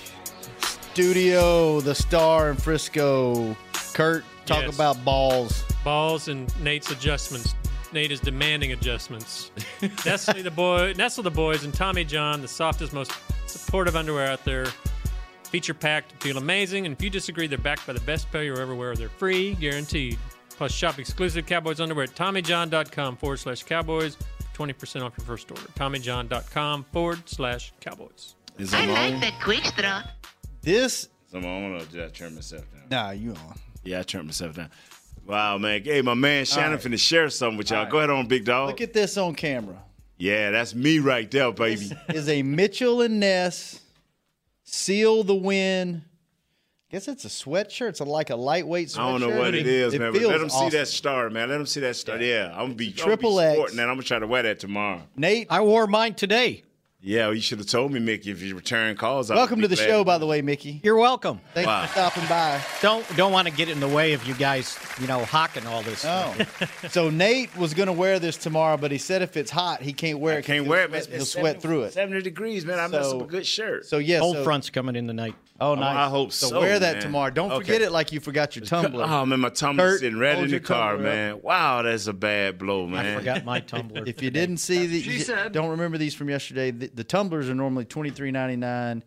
[0.93, 3.55] studio, the star in Frisco.
[3.93, 4.75] Kurt, talk Yes.
[4.75, 5.63] about balls.
[5.85, 7.55] balls and Nate's adjustments.
[7.93, 9.51] Nate is demanding adjustments.
[10.05, 13.11] Nestle the boy, Nestle the boys, and Tommy John, the softest, most
[13.47, 14.65] supportive underwear out there.
[15.45, 18.59] Feature packed, feel amazing, and if you disagree, they're backed by the best pair you'll
[18.59, 18.93] ever wear.
[18.95, 20.17] They're free, guaranteed.
[20.57, 24.17] Plus, shop exclusive Cowboys underwear at TommyJohn.com forward slash Cowboys
[24.53, 25.63] 20% off your first order.
[25.75, 28.35] TommyJohn.com forward slash Cowboys.
[28.73, 30.03] I like that quick straw.
[30.61, 32.83] This So I'm gonna did I turn myself down?
[32.89, 33.55] nah, you on?
[33.83, 34.69] Yeah, I turned myself down.
[35.25, 35.83] Wow, man.
[35.83, 36.81] Hey, my man Shannon right.
[36.81, 37.79] finna share something with y'all.
[37.79, 37.91] All right.
[37.91, 38.69] Go ahead on, big dog.
[38.69, 39.77] Look at this on camera.
[40.17, 41.91] yeah, that's me right there, baby.
[42.09, 43.81] Is a Mitchell and Ness
[44.63, 46.03] seal the win.
[46.89, 47.89] Guess it's a sweatshirt.
[47.89, 48.99] It's a, like a lightweight sweatshirt.
[48.99, 50.11] I don't know what it is, man.
[50.11, 50.69] But feels let them awesome.
[50.69, 51.47] see that star, man.
[51.49, 52.21] Let them see that star.
[52.21, 53.57] Yeah, I'm gonna be Triple I'm gonna be X.
[53.57, 53.83] sporting that.
[53.89, 55.01] I'm gonna try to wear that tomorrow.
[55.15, 56.63] Nate, I wore mine today.
[57.03, 59.31] Yeah, well, you should have told me, Mickey, if you return calls.
[59.31, 59.87] I welcome to the glad.
[59.87, 60.79] show, by the way, Mickey.
[60.83, 61.41] You're welcome.
[61.55, 61.87] Thanks Wow.
[61.87, 62.61] for stopping by.
[62.79, 65.81] Don't don't want to get in the way of you guys, you know, hawking all
[65.81, 66.05] this.
[66.05, 66.35] Oh,
[66.89, 69.93] so Nate was going to wear this tomorrow, but he said if it's hot, he
[69.93, 70.41] can't wear I it.
[70.41, 70.89] 'cause can't wear it.
[70.89, 71.93] sweat- It's, He'll it's sweat 70 through it.
[71.93, 72.77] 70 degrees, man.
[72.77, 73.87] I messed So- up a good shirt.
[73.87, 75.33] So yes, Cold so, front's coming in tonight.
[75.59, 75.95] Oh, nice.
[75.95, 77.01] I hope so, so wear that man.
[77.03, 77.29] tomorrow.
[77.29, 77.65] Don't Okay.
[77.65, 79.05] forget it like you forgot your tumbler.
[79.07, 81.15] Oh man, my tumbler's Kurt, sitting right in the car, tumbler up.
[81.15, 81.39] man.
[81.43, 83.05] Wow, that's a bad blow, man.
[83.05, 84.03] I forgot my tumbler.
[84.07, 85.51] If you didn't see the, She you said.
[85.51, 86.71] don't remember these from yesterday.
[86.91, 89.03] The, the tumblers are normally twenty three ninety nine.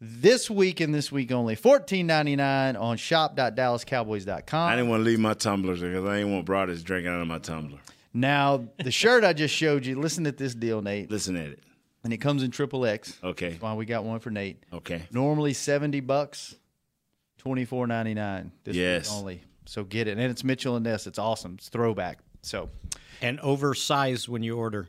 [0.00, 4.68] This week and this week only fourteen ninety nine on shop.dallascowboys.com.
[4.72, 7.26] I didn't want to leave my tumblers because I didn't want brothers drinking out of
[7.28, 7.78] my tumbler.
[8.14, 9.98] Now the shirt I just showed you.
[10.00, 11.60] Listen at this deal, Nate, Listen at it.
[12.04, 13.16] and it comes in triple X.
[13.22, 13.50] Okay.
[13.50, 14.62] That's why we got one for Nate.
[14.72, 15.02] Okay.
[15.12, 16.54] Normally seventy bucks,
[17.38, 18.52] twenty four ninety nine.
[18.64, 19.08] This Yes.
[19.10, 19.42] week only.
[19.66, 21.06] So get it, and it's Mitchell and Ness.
[21.06, 21.54] It's awesome.
[21.54, 22.18] It's throwback.
[22.42, 22.70] So
[23.22, 24.88] And oversized when you order.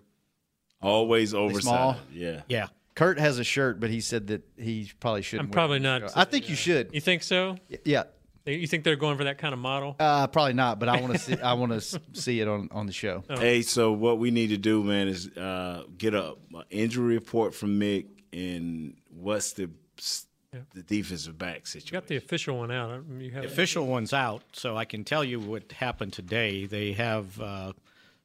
[0.83, 1.63] Always oversized.
[1.63, 1.97] small?
[2.13, 2.41] Yeah.
[2.47, 2.67] Yeah.
[2.95, 5.47] Kurt has a shirt, but he said that he probably shouldn't.
[5.47, 5.81] I'm wear probably it.
[5.81, 6.15] not.
[6.15, 6.91] I think you should.
[6.93, 7.57] You think so?
[7.85, 8.03] Yeah.
[8.45, 9.95] You think they're going for that kind of model?
[9.99, 11.39] Uh, probably not, but I want to see.
[11.39, 11.81] I want to
[12.11, 13.23] see it on, on the show.
[13.29, 13.39] Oh.
[13.39, 17.55] Hey, so what we need to do, man, is uh, get a, a injury report
[17.55, 19.69] from Mick and what's the
[20.73, 21.93] the defensive back You situation.
[21.95, 22.91] got the official one out.
[22.91, 26.65] I- You have The official one's out, so I can tell you what happened today.
[26.67, 27.73] They have uh,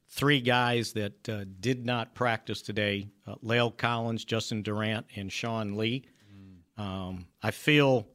[0.09, 5.77] three guys that uh, did not practice today: uh, La'el Collins, Justin Durant, and Sean
[5.77, 6.03] Lee.
[6.77, 8.07] Um, I feel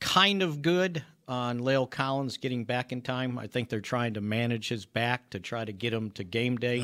[0.00, 3.38] kind of good on La'el Collins getting back in time.
[3.38, 6.56] I think they're trying to manage his back to try to get him to game
[6.56, 6.80] day,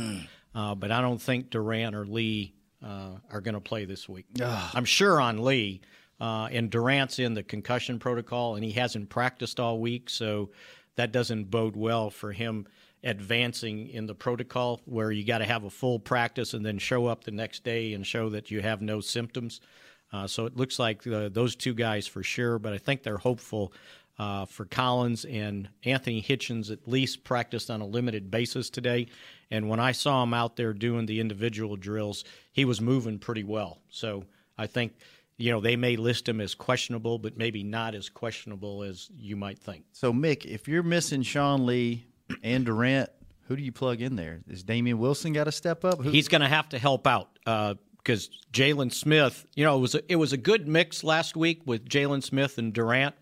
[0.55, 4.27] uh, but I don't think Durant or Lee uh, are going to play this week.
[4.75, 5.81] I'm sure on Lee.
[6.19, 10.49] Uh, and Durant's in the concussion protocol, and he hasn't practiced all week, so
[10.95, 12.67] that doesn't bode well for him
[13.07, 17.07] advancing in the protocol where you got to have a full practice and then show
[17.07, 19.61] up the next day and show that you have no symptoms.
[20.13, 23.17] Uh, so it looks like uh, those two guys for sure, but I think they're
[23.17, 23.73] hopeful
[24.19, 29.07] uh, for Collins and Anthony Hitchens at least practiced on a limited basis today.
[29.51, 33.45] And when I saw him out there doing the individual drills, he was moving pretty
[33.45, 33.79] well.
[33.89, 34.25] So
[34.59, 34.95] I think
[35.39, 39.37] you know they may list him as questionable, but maybe not as questionable as you
[39.37, 39.85] might think.
[39.93, 42.07] So Mick, if you're missing Sean Lee
[42.43, 43.11] and Durant,
[43.49, 44.41] who do you plug in there?
[44.49, 46.03] Is Damian Wilson got to step up?
[46.03, 49.95] Who, He's going to have to help out because Jaylon Smith, you know, it was
[49.95, 53.15] a, it was a good mix last week with Jaylon Smith and Durant.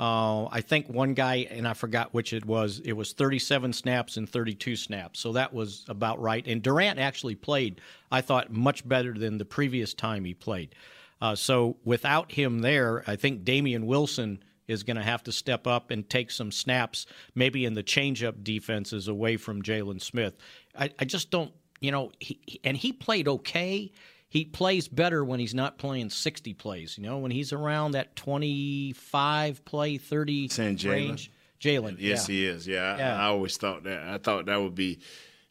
[0.00, 2.80] Uh, I think one guy, and I forgot which it was.
[2.84, 6.46] It was 37 snaps and 32 snaps, so that was about right.
[6.46, 7.80] And Durant actually played,
[8.12, 10.74] I thought, much better than the previous time he played.
[11.20, 14.38] Uh, so without him there, I think Damian Wilson
[14.68, 18.44] is going to have to step up and take some snaps, maybe in the changeup
[18.44, 20.36] defenses away from Jaylon Smith.
[20.78, 23.90] I, I just don't, you know, he, and he played okay.
[24.28, 28.14] He plays better when he's not playing 60 plays, you know, when he's around that
[28.14, 30.90] 25 play, 30 Saying Jaylon?
[30.90, 31.32] range.
[31.60, 31.96] Jaylon.
[31.98, 32.32] Yes, yeah.
[32.34, 32.66] he is.
[32.68, 33.22] Yeah, I, Yeah.
[33.22, 34.02] I always thought that.
[34.02, 35.00] I thought that would be,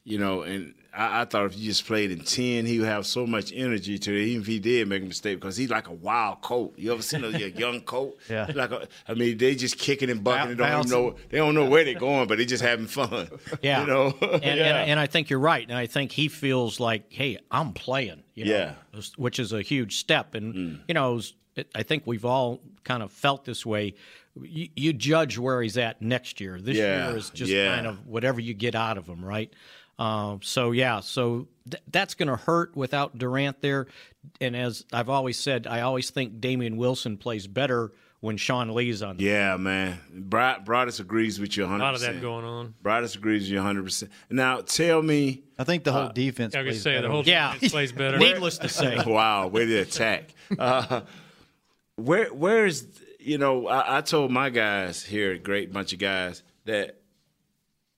[0.08, 3.06] you know, and I, I thought if you just played in ten, he would have
[3.06, 4.26] so much energy to it.
[4.28, 6.74] Even if he did make a mistake, because he's like a wild coat.
[6.78, 8.18] You ever seen a, a young coat?
[8.30, 8.50] Yeah.
[8.56, 10.52] Like a, I mean, they just kicking and bucking.
[10.52, 11.16] and don't know.
[11.30, 13.28] They don't know where they're going, but they just having fun.
[13.62, 13.82] Yeah.
[13.82, 14.16] You know.
[14.22, 14.80] and, yeah.
[14.82, 15.68] and, and I think you're right.
[15.68, 19.02] And I think he feels like, hey, I'm playing, you know, Yeah.
[19.18, 20.36] which is a huge step.
[20.36, 20.80] And, mm.
[20.88, 21.20] you know,
[21.56, 23.96] it- I think we've all kind of felt this way.
[24.40, 26.62] You, you judge where he's at next year.
[26.62, 27.74] This Yeah, year is just yeah.
[27.76, 29.52] kind of whatever you get out of him, right?
[30.00, 33.88] Um, so, yeah, so th- that's going to hurt without Durant there.
[34.42, 39.02] And as I've always said, I always think Damian Wilson plays better when Sean Lee's
[39.04, 40.00] on the Yeah, man.
[40.12, 41.76] Brad, Broaddus agrees with you 100%.
[41.76, 42.74] A lot of that going on.
[42.84, 44.10] Broaddus agrees with you 100%.
[44.32, 45.44] Now, tell me.
[45.58, 46.54] I think the whole defense.
[46.56, 47.12] I was gonna plays say the better.
[47.12, 47.54] whole Yeah.
[47.54, 48.18] defense plays better.
[48.18, 49.02] Needless to say.
[49.06, 50.34] wow, way to attack.
[50.58, 51.02] Uh,
[51.96, 52.86] where where's
[53.20, 56.97] you know I, I told my guys here, a great bunch of guys, that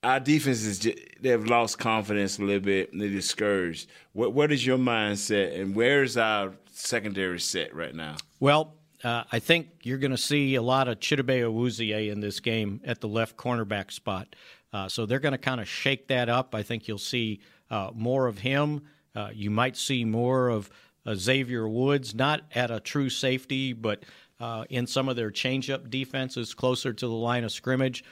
[0.02, 3.88] our defense is just, they've lost confidence a little bit they're discouraged.
[4.12, 8.16] What what is your mindset and where's our secondary set right now?
[8.38, 8.74] Well,
[9.04, 12.80] uh, I think you're going to see a lot of Chidobe Awuzie in this game
[12.84, 14.34] at the left cornerback spot.
[14.72, 16.54] Uh, so they're going to kind of shake that up.
[16.54, 17.40] I think you'll see
[17.70, 18.82] uh, more of him.
[19.14, 20.70] Uh, you might see more of
[21.06, 24.04] uh, Xavier Woods, not at a true safety, but
[24.38, 28.04] uh, in some of their changeup defenses closer to the line of scrimmage.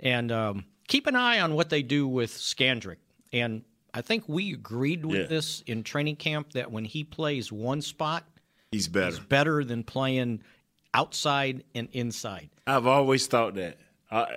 [0.00, 2.96] And um, keep an eye on what they do with Scandrick.
[3.32, 3.62] And
[3.92, 5.26] I think we agreed with Yeah.
[5.26, 8.24] this in training camp that when he plays one spot,
[8.72, 9.06] He's better.
[9.16, 10.42] He's better than playing
[10.94, 12.50] outside and inside.
[12.66, 13.78] I've always thought that.
[14.10, 14.36] I,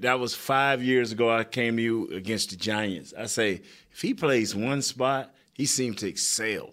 [0.00, 1.30] that was five years ago.
[1.30, 3.14] I came to you against the Giants.
[3.16, 6.70] I say if he plays one spot, he seemed to excel.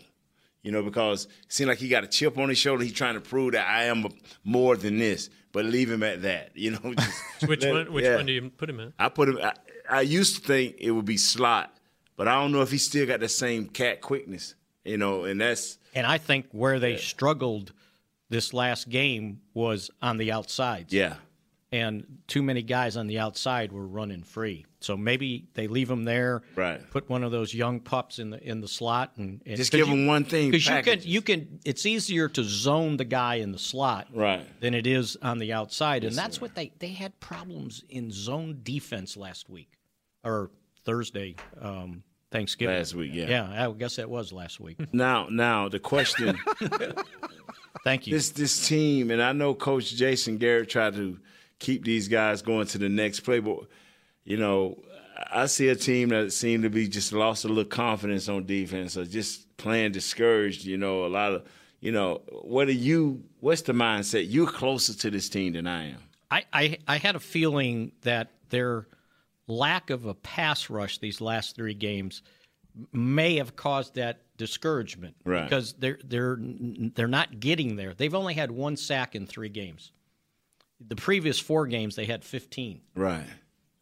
[0.63, 2.83] You know, because it seemed like he got a chip on his shoulder.
[2.83, 4.05] He's trying to prove that I am
[4.43, 5.29] more than this.
[5.53, 6.51] But leave him at that.
[6.55, 6.93] You know.
[6.93, 7.93] just Which let- one?
[7.93, 8.15] Which yeah.
[8.15, 8.93] one do you put him in?
[8.99, 9.39] I put him.
[9.41, 9.53] I,
[9.89, 11.75] I used to think it would be slot,
[12.15, 14.55] but I don't know if he still got the same cat quickness.
[14.85, 17.73] You know, and that's And I think where they struggled
[18.29, 20.85] this last game was on the outside.
[20.93, 21.15] yeah.
[21.73, 24.65] And too many guys on the outside were running free.
[24.81, 26.41] So maybe they leave him there.
[26.55, 26.81] Right.
[26.91, 29.87] Put one of those young pups in the in the slot and, and Just give
[29.87, 33.53] them one thing, Because you can you can it's easier to zone the guy in
[33.53, 34.45] the slot Right.
[34.59, 36.03] than it is on the outside.
[36.03, 39.69] and Yes, that's what they they had problems in zone defense last week
[40.25, 40.51] or
[40.83, 42.75] Thursday, um, Thanksgiving.
[42.75, 43.29] Last week, yeah.
[43.29, 44.77] Yeah, I guess that was last week.
[44.91, 46.37] Now, now the question.
[47.83, 48.13] Thank you.
[48.13, 51.17] This this team, and I know Coach Jason Garrett tried to
[51.61, 53.59] keep these guys going to the next play, but
[54.25, 54.77] you know,
[55.31, 58.97] I see a team that seemed to be just lost a little confidence on defense,
[58.97, 60.65] or just playing discouraged.
[60.65, 61.45] You know, a lot of,
[61.79, 63.23] you know, what are you?
[63.39, 64.25] What's the mindset?
[64.29, 65.97] You're closer to this team than I am.
[66.29, 68.87] I, I, I had a feeling that their
[69.47, 72.21] lack of a pass rush these last three games
[72.93, 75.43] may have caused that discouragement Right.
[75.43, 77.93] because they're they're they're not getting there.
[77.93, 79.91] They've only had one sack in three games.
[80.87, 82.81] The previous four games they had 15.
[82.95, 83.23] Right.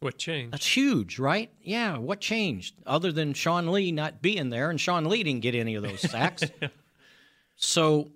[0.00, 0.52] What changed?
[0.52, 1.50] That's huge, right?
[1.62, 1.98] Yeah.
[1.98, 5.74] What changed other than Sean Lee not being there, and Sean Lee didn't get any
[5.74, 6.42] of those sacks.
[7.56, 8.10] so,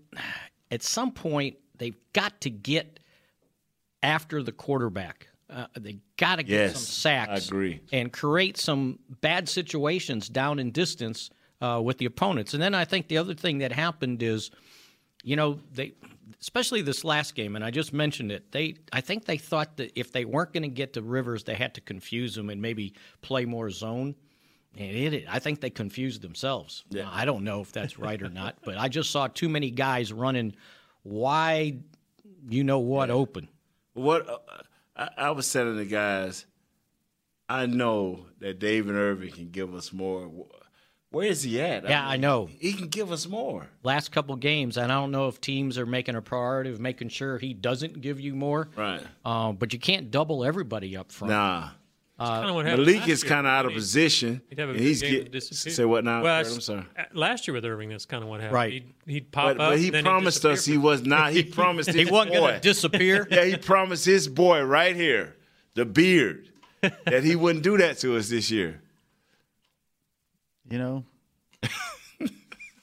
[0.70, 3.00] at some point, they've got to get
[4.02, 5.28] after the quarterback.
[5.50, 7.30] Uh, they got to get Yes, some sacks.
[7.30, 7.80] I agree.
[7.92, 11.30] And create some bad situations down in distance
[11.60, 12.54] uh, with the opponents.
[12.54, 14.50] And then I think the other thing that happened is,
[15.22, 15.92] you know, they,
[16.44, 18.52] especially this last game, and I just mentioned it.
[18.52, 21.54] They, I think they thought that if they weren't going to get to Rivers, they
[21.54, 22.92] had to confuse him and maybe
[23.22, 24.14] play more zone.
[24.76, 26.84] And it, I think they confused themselves.
[26.90, 29.70] Now, I don't know if that's right or not, but I just saw too many
[29.70, 30.54] guys running
[31.02, 31.82] wide,
[32.50, 33.48] you know what, open.
[33.94, 34.38] What uh,
[34.94, 36.44] I, I was telling the guys,
[37.48, 40.30] I know that David Irving can give us more.
[41.14, 41.88] Where is he at?
[41.88, 42.48] Yeah, I know.
[42.58, 43.68] He can give us more.
[43.82, 47.08] Last couple games, and I don't know if teams are making a priority of making
[47.08, 48.68] sure he doesn't give you more.
[48.76, 49.00] Right.
[49.24, 51.30] Uh, but you can't double everybody up front.
[51.32, 51.68] Nah.
[52.16, 54.40] Uh, kinda what Maliek is kind of out of He'd- position.
[54.48, 55.72] He'd have a and he's game get- disappear.
[55.72, 56.22] Say what now?
[56.22, 56.54] Well, Fred?
[56.54, 56.84] I'm sorry.
[56.96, 58.54] uh, Last year with Irving, that's kind of what happened.
[58.54, 58.72] Right.
[58.72, 59.70] He'd, he'd pop But, up.
[59.72, 61.32] but he then promised us he was not.
[61.32, 63.26] He promised He wasn't gonna disappear?
[63.32, 65.34] yeah, he promised his boy right here,
[65.74, 66.50] the beard,
[66.82, 68.80] that he wouldn't do that to us this year.
[70.70, 71.04] You know,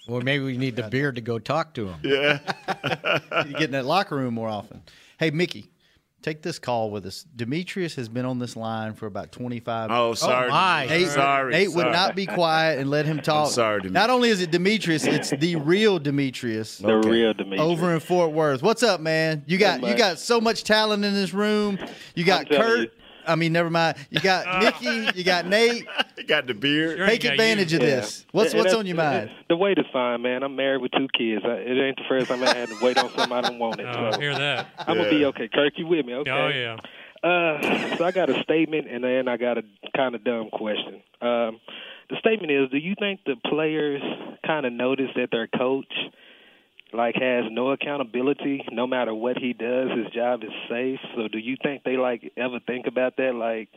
[0.07, 1.99] Well, maybe we need the beard to go talk to him.
[2.03, 2.39] Yeah.
[3.45, 4.81] you get in that locker room more often.
[5.19, 5.69] Hey, Mickey,
[6.21, 7.23] take this call with us.
[7.35, 10.49] Demetrius has been on this line for about 25 Oh, oh sorry.
[10.49, 10.85] my.
[10.87, 11.51] Nate, sorry.
[11.53, 13.51] Nate would not be quiet and let him talk.
[13.51, 13.93] sorry, Demetrius.
[13.93, 16.79] Not only is it Demetrius, it's the real Demetrius.
[16.79, 17.61] The real Demetrius.
[17.61, 18.61] Over in Fort Worth.
[18.63, 19.43] What's up, man?
[19.47, 21.77] You got Hey, you got so much talent in this room.
[22.15, 22.79] You got Kurt.
[22.79, 22.89] you.
[23.27, 23.97] I mean, never mind.
[24.09, 25.17] You got Mickey.
[25.17, 25.85] You got Nate.
[26.17, 26.97] He got the beard.
[26.97, 27.79] Sure, Take advantage you.
[27.79, 28.25] of this.
[28.31, 29.31] What's And what's on your mind?
[29.49, 30.43] The weight is fine, man.
[30.43, 31.43] I'm married with two kids.
[31.45, 33.79] I, it ain't the first time I had to wait on something I don't want
[33.79, 33.85] it.
[33.87, 34.67] Oh, so hear that.
[34.79, 35.47] I'm gonna be okay.
[35.47, 36.13] Kirk, you with me?
[36.15, 36.31] Okay.
[36.31, 36.77] Oh, yeah.
[37.23, 39.63] Uh, so I got a statement and then I got a
[39.95, 40.95] kind of dumb question.
[41.21, 41.59] Um,
[42.09, 44.01] the statement is: Do you think the players
[44.45, 45.93] kind of notice that their coach
[46.93, 50.99] like has no accountability, no matter what he does, his job is safe?
[51.15, 53.33] So do you think they like ever think about that?
[53.35, 53.69] Like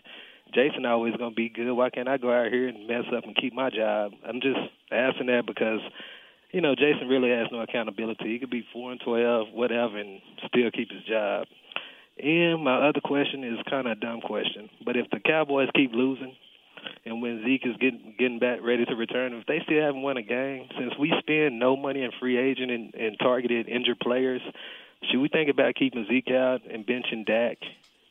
[0.55, 1.73] Jason always gonna be good.
[1.73, 4.13] Why can't I go out here and mess up and keep my job?
[4.27, 4.61] I'm just
[4.91, 5.81] asking that because.
[6.53, 8.33] You know, Jason really has no accountability.
[8.33, 11.49] He could be four and twelve, whatever, and still keep his job.
[12.23, 15.93] And my other question is kind of a dumb question, but if the Cowboys keep
[15.93, 16.37] losing,
[17.25, 20.23] when Zeke is getting getting back ready to return, if they still haven't won a
[20.23, 24.43] game, since we spend no money in free agent and, and targeted injured players,
[25.11, 27.57] should we think about keeping Zeke out and benching Dak,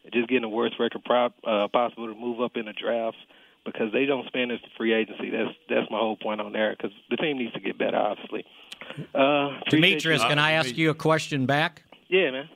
[0.03, 3.18] and just getting a worst record prop, uh, possible to move up in the draft?
[3.64, 5.30] Because they don't spend as free agency.
[5.30, 6.76] That's that's my whole point on there.
[6.76, 8.45] Because the team needs to get better, obviously.
[9.14, 11.84] Uh, Demetrius, can I ask you a question back?
[12.09, 12.49] Yeah, man.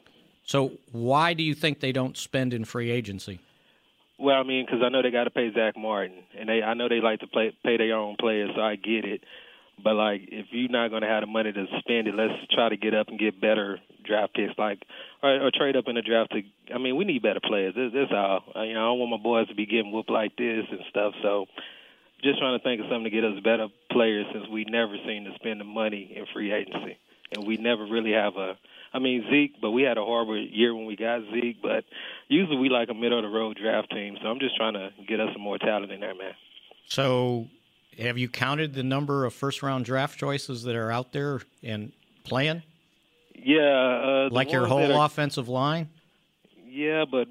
[0.43, 3.41] So why do you think they don't spend in free agency?
[4.20, 6.74] Well, I mean, because I know they got to pay Zack Martin, and they I
[6.74, 9.24] know they like to play pay their own players, so I get it.
[9.84, 12.70] But like, if you're not going to have the money to spend it, let's try
[12.70, 14.84] to get up and get better draft picks, like
[15.22, 16.32] or, or trade up in the draft.
[16.32, 16.41] To
[16.74, 17.76] I mean, we need better players.
[17.78, 18.43] That's, that's all.
[18.55, 20.65] I, uh, you know, I don't want my boys to be getting whooped like this
[20.72, 21.13] and stuff.
[21.22, 21.45] So,
[22.24, 25.26] just trying to think of something to get us better players since we never seem
[25.26, 26.97] to spend the money in free agency,
[27.36, 28.57] and we never really have a.
[28.93, 31.61] I mean Zeke, but we had a horrible year when we got Zeke.
[31.61, 31.83] But
[32.27, 34.89] usually we like a middle of the road draft team, so I'm just trying to
[35.07, 36.33] get us some more talent in there, man.
[36.88, 37.47] So,
[37.99, 41.91] have you counted the number of first round draft choices that are out there and
[42.23, 42.63] playing?
[43.35, 45.89] Yeah, uh, Like your whole are- offensive line?
[46.65, 47.27] Yeah, but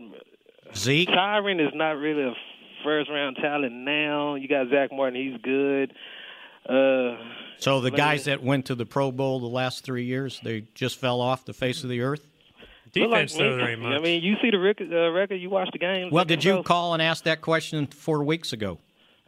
[0.74, 2.34] Zeke Tyron is not really a
[2.84, 4.34] first round talent now.
[4.34, 5.92] You got Zack Martin, he's good.
[6.68, 7.16] Uh,
[7.58, 10.98] So the guys that went to the Pro Bowl the last three years, they just
[10.98, 12.26] fell off the face of the earth.
[12.94, 13.86] look like Lincoln.
[13.86, 16.12] I mean, you see the record, uh, record you watch the games.
[16.12, 18.78] Well, did you call and ask that question four weeks ago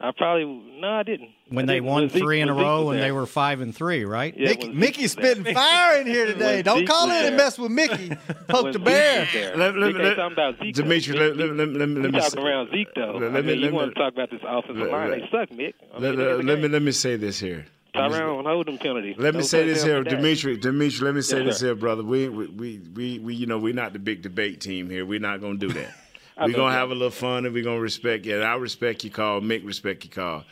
[0.01, 0.45] I probably
[0.81, 1.31] no, I didn't.
[1.49, 1.87] when I they didn't.
[1.87, 4.33] won When Zeke- three in a Zeke row and they were five and three, right?
[4.37, 5.35] Yeah, Mickey, Mickey's was there.
[5.35, 6.63] spitting fire in here today.
[6.63, 8.11] Don't Zeke call was in and mess with Mickey.
[8.49, 9.21] Poke the bear.
[9.23, 9.57] was.
[9.59, 10.75] Let- let- Zeke let- talking about Zeke.
[10.77, 13.19] Demetri, let- let- let- let me- let me talking say- around Zeke though.
[13.21, 14.93] let- I let me- mean, let you me- want to talk about this offensive let-
[14.93, 15.11] line?
[15.11, 15.75] let- They suck, Mick.
[15.95, 17.67] I mean, Let, let- me let me say this here.
[17.95, 19.17] Tyrone Hold'em penalty.
[19.19, 20.05] Let me say this here.
[20.05, 20.57] Dimitri.
[20.59, 22.05] Dimitri, let me say Yes, this here, brother.
[22.05, 25.05] We, we, we, we, we, you know, we're not the big debate team here.
[25.05, 25.93] We're not gonna do that.
[26.41, 28.37] We're gonna have a little fun and we're gonna respect you.
[28.37, 29.41] And I respect your call.
[29.41, 30.45] Mick respect your call.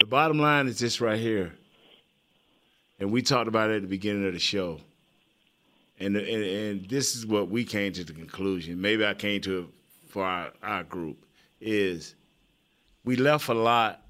[0.00, 1.52] The bottom line is this right here,
[2.98, 4.80] and we talked about it at the beginning of the show.
[6.00, 8.80] And, and and this is what we came to the conclusion.
[8.80, 9.66] Maybe I came to it
[10.08, 11.24] for our, our group
[11.60, 12.14] is
[13.04, 14.02] we left a lot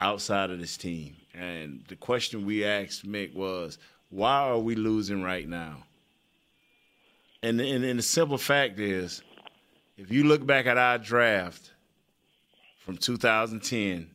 [0.00, 1.16] outside of this team.
[1.34, 3.78] And the question we asked Mick was,
[4.10, 5.84] why are we losing right now?
[7.42, 9.22] And, and, and the simple fact is,
[10.00, 11.70] if you look back at our draft
[12.78, 14.10] from 2010,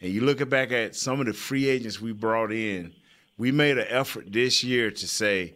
[0.00, 2.92] and you look back at some of the free agents we brought in,
[3.38, 5.54] we made an effort this year to say,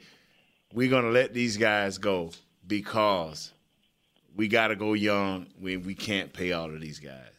[0.73, 2.31] we're going to let these guys go
[2.67, 3.53] because
[4.35, 7.37] we got to go young when we can't pay all of these guys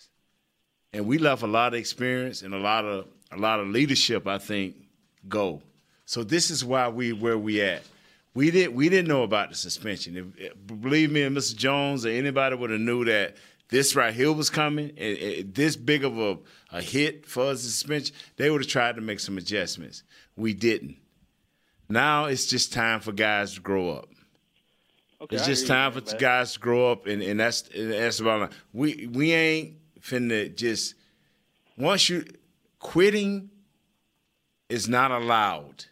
[0.93, 4.27] and we left a lot of experience and a lot of a lot of leadership.
[4.27, 4.75] I think
[5.27, 5.61] go.
[6.05, 7.83] So this is why we where we at.
[8.37, 10.31] We didn't we didn't know about the suspension.
[10.37, 11.55] If, believe me, and Mr.
[11.55, 13.35] Jones or anybody would have knew that
[13.69, 16.37] this right here was coming, and, and this big of a,
[16.71, 20.03] a hit for us suspension, they would have tried to make some adjustments.
[20.35, 20.97] We didn't.
[21.89, 24.07] Now it's just time for guys to grow up.
[25.19, 28.19] Okay, it's just time for but- guys to grow up, and, and that's and that's
[28.19, 28.57] about it.
[28.71, 30.93] We we ain't finna just
[31.75, 32.23] once you
[32.77, 33.49] quitting
[34.69, 35.85] is not allowed.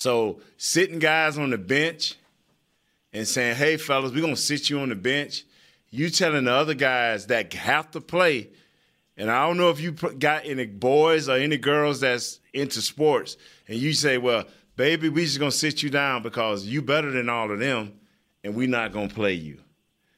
[0.00, 2.14] So sitting guys on the bench
[3.12, 5.44] and saying, "Hey fellas, we're gonna sit you on the bench,"
[5.90, 8.48] you telling the other guys that have to play.
[9.18, 13.36] And I don't know if you got any boys or any girls that's into sports,
[13.68, 17.28] and you say, "Well, baby, we just gonna sit you down because you better than
[17.28, 17.92] all of them,
[18.42, 19.58] and we not gonna play you."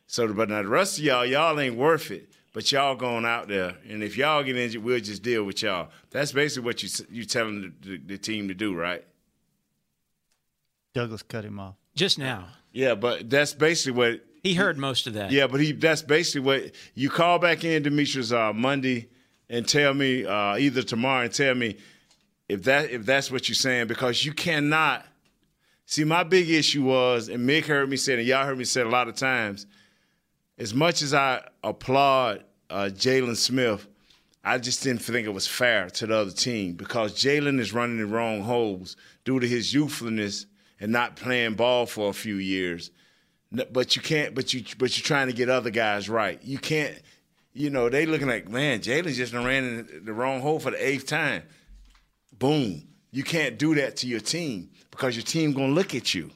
[0.07, 2.29] So, but now the rest of y'all, y'all ain't worth it.
[2.53, 5.89] But y'all going out there, and if y'all get injured, we'll just deal with y'all.
[6.11, 9.03] That's basically what you you telling the, the, the team to do, right?
[10.95, 11.75] Douglas cut him off.
[11.95, 12.49] Just now.
[12.73, 15.31] Yeah, but that's basically what He heard most of that.
[15.31, 19.09] Yeah, but he that's basically what you call back in Demetrius uh, Monday
[19.49, 21.77] and tell me uh, either tomorrow and tell me
[22.49, 25.05] if that if that's what you're saying because you cannot
[25.87, 28.65] see my big issue was and Mick heard me say it and y'all heard me
[28.65, 29.67] say it a lot of times.
[30.59, 33.87] As much as I applaud uh, Jaylon Smith,
[34.45, 37.99] I just didn't think it was fair to the other team because Jaylon is running
[37.99, 40.47] the wrong holes due to his youthfulness
[40.83, 42.91] and not playing ball for a few years.
[43.51, 44.35] But you can't.
[44.35, 44.65] But you.
[44.77, 46.43] But you're trying to get other guys right.
[46.43, 47.01] You can't.
[47.55, 48.81] You know they looking like man.
[48.81, 51.43] Jaylon just ran in the wrong hole for the eighth time.
[52.39, 52.83] Boom.
[53.11, 56.31] You can't do that to your team because your team gonna look at you.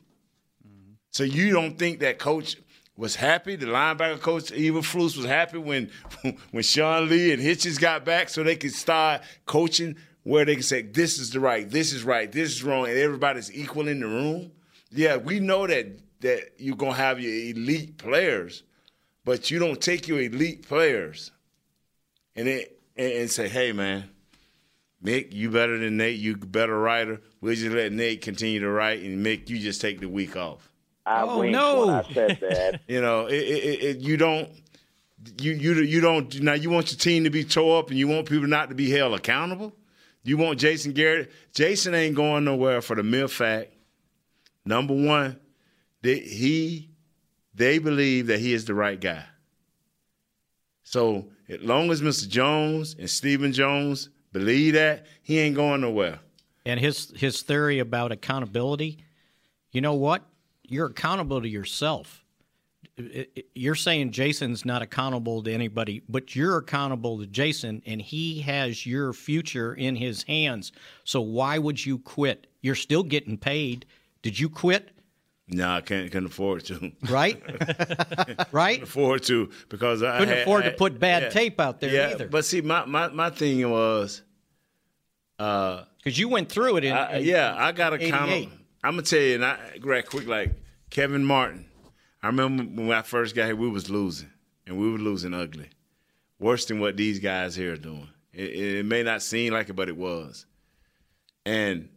[1.11, 2.57] So you don't think that coach
[2.97, 3.57] was happy?
[3.57, 5.91] The linebacker coach, Eberflus, was happy when
[6.51, 9.97] when Sean Lee and Hitchens got back, so they could start coaching
[10.27, 12.99] where they can say, "This is the right, this is right, this is wrong," and
[12.99, 14.51] everybody's equal in the room.
[14.91, 15.87] Yeah, we know that
[16.21, 18.65] that you're gonna have your elite players,
[19.25, 21.31] but you don't take your elite players
[22.35, 24.11] and it, and, and say, "Hey, man."
[25.05, 26.19] Mick, you better than Nate.
[26.19, 27.21] You better writer.
[27.41, 30.73] We'll just let Nate continue to write, and Mick, you just take the week off.
[31.05, 31.81] I Oh, winked no.
[31.87, 32.81] when I said that.
[32.89, 34.49] You know, it, it, it, it- you don't.
[35.41, 36.55] You you you don't now.
[36.55, 38.91] You want your team to be tore up, and you want people not to be
[38.91, 39.75] held accountable.
[40.27, 41.31] You want Jason Garrett.
[41.55, 43.73] Jason ain't going nowhere for the mere fact.
[44.65, 45.39] Number one,
[46.03, 46.91] they, he,
[47.55, 49.25] they believe that he is the right guy.
[50.83, 52.29] So as long as Mr.
[52.29, 56.19] Jones and Stephen Jones believe that, he ain't going nowhere.
[56.65, 58.99] And his his theory about accountability,
[59.71, 60.25] you know what?
[60.65, 62.25] You're accountable to yourself.
[62.99, 68.01] It- it- You're saying Jason's not accountable to anybody, but you're accountable to Jason, and
[68.01, 70.73] he has your future in his hands.
[71.05, 72.47] So why would you quit?
[72.63, 73.85] You're still getting paid.
[74.23, 74.91] Did you quit?
[75.49, 76.91] No, I can't, couldn't afford to.
[77.09, 77.41] Right?
[78.53, 78.83] right?
[78.83, 81.29] Afford to because I Couldn't had- afford to put bad yeah.
[81.29, 82.27] tape out there yeah, either.
[82.29, 84.23] But see, my, my, my thing was,
[85.39, 88.11] uh, because you went through it in, I- yeah, I got 88.
[88.11, 88.31] count.
[88.83, 90.53] I'm gonna tell you, and I right quick like
[90.91, 91.67] Kevin Martin.
[92.27, 94.31] I remember when I first got here, we was losing,
[94.67, 95.69] and we were losing ugly,
[96.41, 98.09] worse than what these guys here are doing.
[98.33, 100.45] It, it may not seem like it, but it was.
[101.45, 101.89] And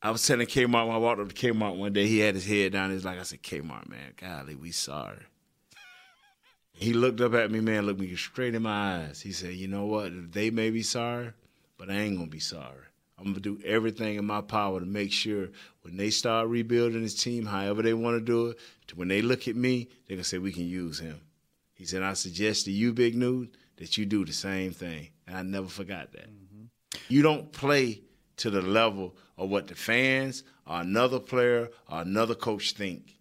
[0.00, 2.46] I was telling Kmart when I walked up to Kmart one day, he had his
[2.46, 2.90] head down.
[2.90, 5.18] He's like, I said, Kmart, man, golly, we sorry.
[6.72, 9.20] He looked up at me, man, looked me straight in my eyes.
[9.20, 10.32] He said, You know what?
[10.32, 11.32] They may be sorry,
[11.76, 12.86] but I ain't gonna be sorry.
[13.18, 15.48] I'm gonna do everything in my power to make sure
[15.82, 18.58] when they start rebuilding this team, however they want to do it,
[18.88, 21.20] to when they look at me, they're gonna say we can use him.
[21.74, 25.10] He said, I suggest to you, Big Newt, that you do the same thing.
[25.26, 26.28] And I never forgot that.
[26.28, 26.64] Mm-hmm.
[27.08, 28.02] You don't play
[28.38, 33.18] to the level of what the fans or another player or another coach think.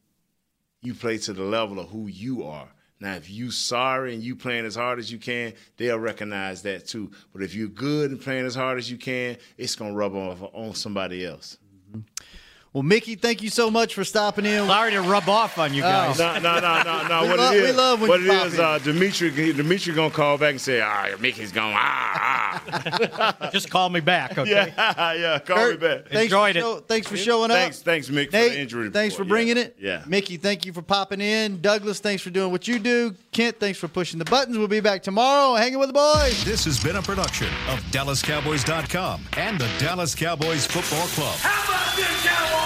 [0.81, 2.69] You play to the level of who you are.
[3.04, 6.88] Now, if you sorry and you playing as hard as you can, they'll recognize that
[6.88, 7.12] too.
[7.34, 10.41] But if you're good and playing as hard as you can, it's gonna rub off
[10.54, 11.58] on somebody else.
[11.91, 11.99] Mm-hmm.
[12.74, 14.65] Well, Mickey, thank you so much for stopping in.
[14.65, 16.17] Sorry to rub off on you guys.
[16.17, 17.21] No, no, no, no, no.
[17.21, 18.59] We what love- it we love when what you it pop is, in.
[18.61, 22.63] uh, Dimitri, Dimitri gonna call back and say, "Ah, Mickey's gone." Ah,
[23.39, 23.49] ah.
[23.53, 24.49] Just call me back, okay?
[24.76, 25.38] Yeah, yeah.
[25.39, 26.09] Call Kurt, me back.
[26.09, 27.57] Thanks for show- thanks for showing up.
[27.57, 28.89] Thanks, thanks, Mick, for the injury.
[28.89, 29.63] thanks for bringing yeah.
[29.63, 29.76] it.
[29.80, 30.03] Yeah.
[30.07, 31.61] Mickey, thank you for popping in.
[31.61, 33.13] Douglas, thanks for doing what you do.
[33.32, 34.57] Kent, thanks for pushing the buttons.
[34.57, 36.43] We'll be back tomorrow hanging with the boys.
[36.43, 41.36] This has been a production of DallasCowboys.com and the Dallas Cowboys Football Club.
[41.38, 42.62] How about this, Cowboys?